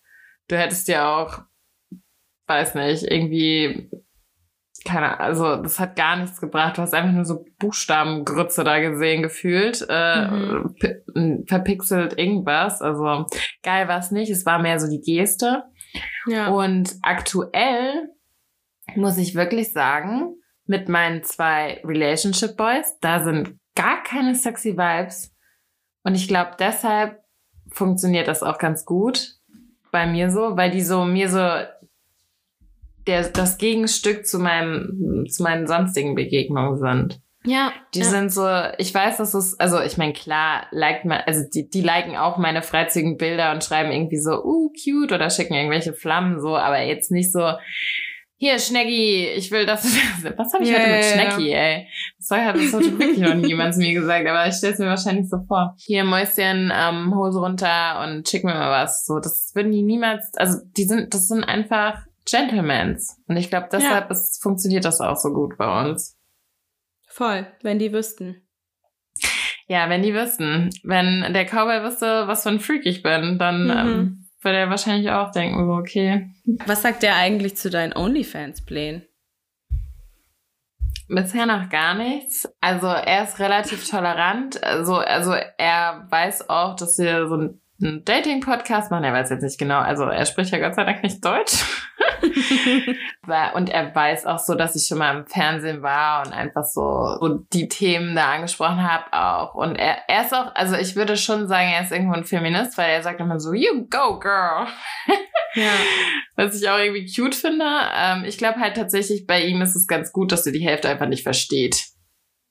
[0.47, 1.43] Du hättest ja auch,
[2.47, 3.89] weiß nicht, irgendwie,
[4.83, 6.77] keine also das hat gar nichts gebracht.
[6.77, 9.85] Du hast einfach nur so Buchstabengrütze da gesehen, gefühlt.
[9.87, 11.45] Äh, mhm.
[11.47, 12.81] Verpixelt irgendwas.
[12.81, 13.25] Also
[13.63, 14.29] geil war es nicht.
[14.29, 15.63] Es war mehr so die Geste.
[16.27, 16.49] Ja.
[16.49, 18.09] Und aktuell
[18.95, 25.34] muss ich wirklich sagen, mit meinen zwei Relationship Boys, da sind gar keine sexy Vibes
[26.05, 27.19] und ich glaube, deshalb
[27.69, 29.33] funktioniert das auch ganz gut
[29.91, 31.39] bei mir so, weil die so mir so
[33.07, 37.21] der, das Gegenstück zu meinem, zu meinen sonstigen Begegnungen sind.
[37.43, 37.73] Ja.
[37.93, 38.05] Die ja.
[38.05, 38.47] sind so,
[38.77, 42.37] ich weiß, dass es, also ich meine, klar, liked man, also die, die liken auch
[42.37, 46.81] meine freizigen Bilder und schreiben irgendwie so, uh, cute oder schicken irgendwelche Flammen so, aber
[46.81, 47.53] jetzt nicht so,
[48.45, 49.83] hier, Schnecki, ich will das.
[50.37, 51.87] Was habe ich yeah, heute mit Schnecki, ey?
[52.17, 54.87] Das hat das heute wirklich noch niemand zu mir gesagt, aber ich stelle es mir
[54.87, 55.75] wahrscheinlich so vor.
[55.79, 59.05] Hier Mäuschen, ähm, Hose runter und schick mir mal was.
[59.05, 63.19] So, das würden die niemals, also die sind, das sind einfach Gentlemans.
[63.27, 64.11] Und ich glaube, deshalb ja.
[64.11, 66.15] ist, funktioniert das auch so gut bei uns.
[67.07, 68.41] Voll, wenn die wüssten.
[69.67, 70.69] Ja, wenn die wüssten.
[70.83, 73.71] Wenn der Cowboy wüsste, was für ein Freak ich bin, dann mhm.
[73.71, 76.29] ähm, würde er wahrscheinlich auch denken, okay.
[76.65, 79.05] Was sagt der eigentlich zu deinen OnlyFans-Plänen?
[81.07, 82.47] Bisher noch gar nichts.
[82.61, 84.63] Also er ist relativ tolerant.
[84.63, 89.03] Also, also er weiß auch, dass wir so ein einen Dating-Podcast machen.
[89.03, 91.63] Er weiß jetzt nicht genau, also er spricht ja Gott sei Dank nicht Deutsch.
[93.55, 97.17] und er weiß auch so, dass ich schon mal im Fernsehen war und einfach so,
[97.19, 99.55] so die Themen da angesprochen habe auch.
[99.55, 102.77] Und er, er ist auch, also ich würde schon sagen, er ist irgendwo ein Feminist,
[102.77, 104.67] weil er sagt immer so, you go, girl.
[105.55, 105.73] ja.
[106.35, 107.65] Was ich auch irgendwie cute finde.
[107.95, 110.89] Ähm, ich glaube halt tatsächlich, bei ihm ist es ganz gut, dass er die Hälfte
[110.89, 111.94] einfach nicht versteht.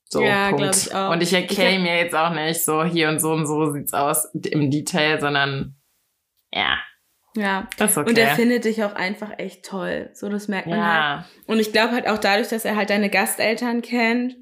[0.09, 1.11] So, ja, glaube ich auch.
[1.11, 4.27] Und ich erkläre mir jetzt auch nicht so hier und so und so sieht's aus
[4.35, 5.77] im Detail, sondern
[6.53, 6.79] ja.
[7.37, 8.11] Ja, das ist okay.
[8.11, 10.11] und er findet dich auch einfach echt toll.
[10.15, 11.17] So, das merkt man ja.
[11.17, 11.25] halt.
[11.47, 14.37] Und ich glaube halt auch dadurch, dass er halt deine Gasteltern kennt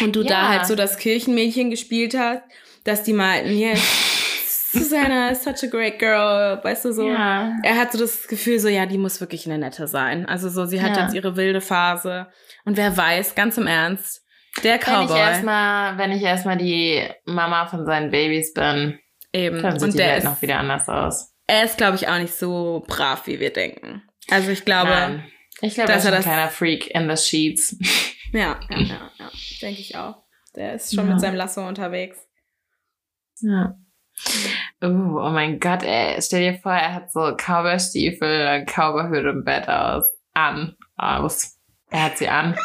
[0.00, 0.28] und du ja.
[0.28, 2.42] da halt so das Kirchenmädchen gespielt hast,
[2.84, 3.74] dass die meinten, hier,
[4.72, 7.08] Susanna is such a great girl, weißt du so.
[7.08, 7.56] Ja.
[7.64, 10.26] Er hat so das Gefühl, so ja, die muss wirklich eine nette sein.
[10.26, 11.02] Also so, sie hat ja.
[11.02, 12.28] jetzt ihre wilde Phase.
[12.64, 14.24] Und wer weiß, ganz im Ernst,
[14.64, 15.08] der Cowboy.
[15.08, 18.98] Wenn ich erstmal, wenn ich erstmal die Mama von seinen Babys bin,
[19.32, 19.62] eben.
[19.62, 21.34] dann sieht und die Welt ist, noch wieder anders aus.
[21.46, 24.02] Er ist, glaube ich, auch nicht so brav, wie wir denken.
[24.30, 25.24] Also ich glaube, Nein.
[25.60, 27.76] ich glaube, er ist ein kleiner Freak in the sheets.
[28.32, 29.30] Ja, ja, ja, ja.
[29.60, 30.22] denke ich auch.
[30.54, 31.14] Der ist schon ja.
[31.14, 32.16] mit seinem Lasso unterwegs.
[33.40, 33.74] Ja.
[34.80, 36.20] Uh, oh mein Gott, ey.
[36.22, 40.04] Stell dir vor, er hat so Cowboy-Stiefel, Cowboy-Hüte im Bett aus.
[40.32, 40.76] An.
[40.96, 41.58] Aus.
[41.90, 42.56] Er hat sie an.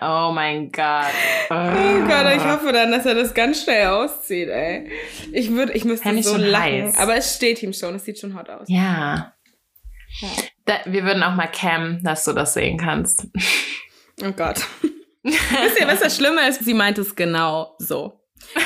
[0.00, 1.12] Oh mein Gott.
[1.50, 1.54] Oh.
[1.54, 4.90] oh Gott, ich hoffe dann, dass er das ganz schnell auszieht, ey.
[5.32, 6.86] Ich würde, ich müsste Fänd so lachen.
[6.86, 6.98] Heiß.
[6.98, 8.66] Aber es steht ihm schon, es sieht schon hot aus.
[8.68, 9.34] Ja.
[10.20, 10.28] ja.
[10.64, 13.26] Da, wir würden auch mal cammen, dass du das sehen kannst.
[14.24, 14.66] Oh Gott.
[15.22, 16.64] Wisst ihr, was das Schlimme ist?
[16.64, 18.20] Sie meint es genau so.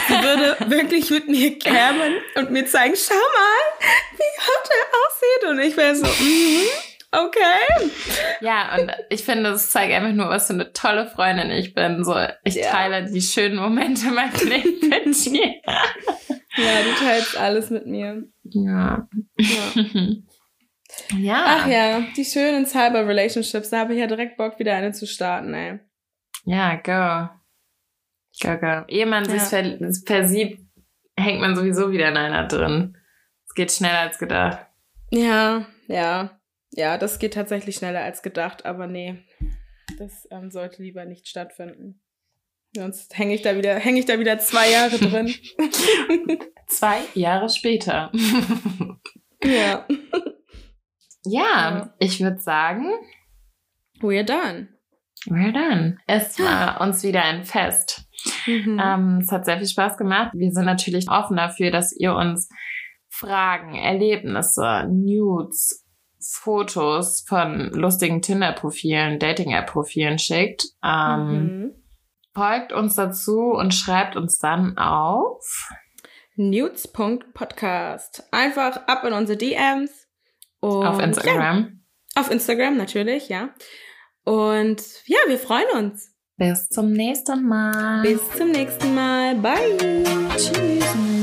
[0.09, 5.51] Sie würde wirklich mit mir cammen und mir zeigen, schau mal, wie hot er aussieht.
[5.51, 6.63] Und ich wäre so, mhm.
[6.63, 7.91] Mm Okay.
[8.41, 12.05] Ja, und ich finde, es zeigt einfach nur, was für eine tolle Freundin ich bin.
[12.05, 12.71] So, ich ja.
[12.71, 15.55] teile die schönen Momente meines Lebens mit dir.
[16.57, 18.25] Ja, du teilst alles mit mir.
[18.45, 19.09] Ja.
[19.39, 19.83] Ja.
[21.19, 21.45] ja.
[21.47, 23.71] Ach ja, die schönen Cyber-Relationships.
[23.71, 25.79] Da habe ich ja direkt Bock, wieder eine zu starten, ey.
[26.45, 27.29] Ja, go.
[28.43, 28.85] Go, go.
[28.89, 29.39] Ehe man ja.
[29.39, 30.59] sich ver versieht,
[31.17, 32.97] hängt man sowieso wieder in einer drin.
[33.47, 34.67] Es geht schneller als gedacht.
[35.11, 36.41] Ja, ja.
[36.77, 39.23] Ja, das geht tatsächlich schneller als gedacht, aber nee,
[39.99, 42.01] das ähm, sollte lieber nicht stattfinden.
[42.77, 45.33] Sonst hänge ich da wieder, hänge ich da wieder zwei Jahre drin.
[46.67, 48.11] zwei Jahre später.
[49.45, 49.87] ja.
[49.87, 49.87] ja.
[51.27, 52.93] Ja, ich würde sagen.
[54.01, 54.69] We're done.
[55.27, 55.97] We're done.
[56.07, 58.07] Es war uns wieder ein Fest.
[58.47, 58.81] Mhm.
[58.83, 60.33] Ähm, es hat sehr viel Spaß gemacht.
[60.35, 62.49] Wir sind natürlich offen dafür, dass ihr uns
[63.09, 65.84] Fragen, Erlebnisse, Nudes,
[66.33, 70.65] Fotos von lustigen Tinder-Profilen, Dating-App-Profilen schickt.
[70.85, 71.75] Ähm, mhm.
[72.35, 75.69] Folgt uns dazu und schreibt uns dann auf
[76.37, 78.25] nudes.podcast.
[78.33, 80.09] Einfach ab in unsere DMs.
[80.61, 81.81] Und auf Instagram.
[82.17, 83.51] Ja, auf Instagram natürlich, ja.
[84.25, 86.13] Und ja, wir freuen uns.
[86.37, 88.03] Bis zum nächsten Mal.
[88.03, 89.37] Bis zum nächsten Mal.
[89.37, 90.05] Bye.
[90.37, 91.14] Tschüss.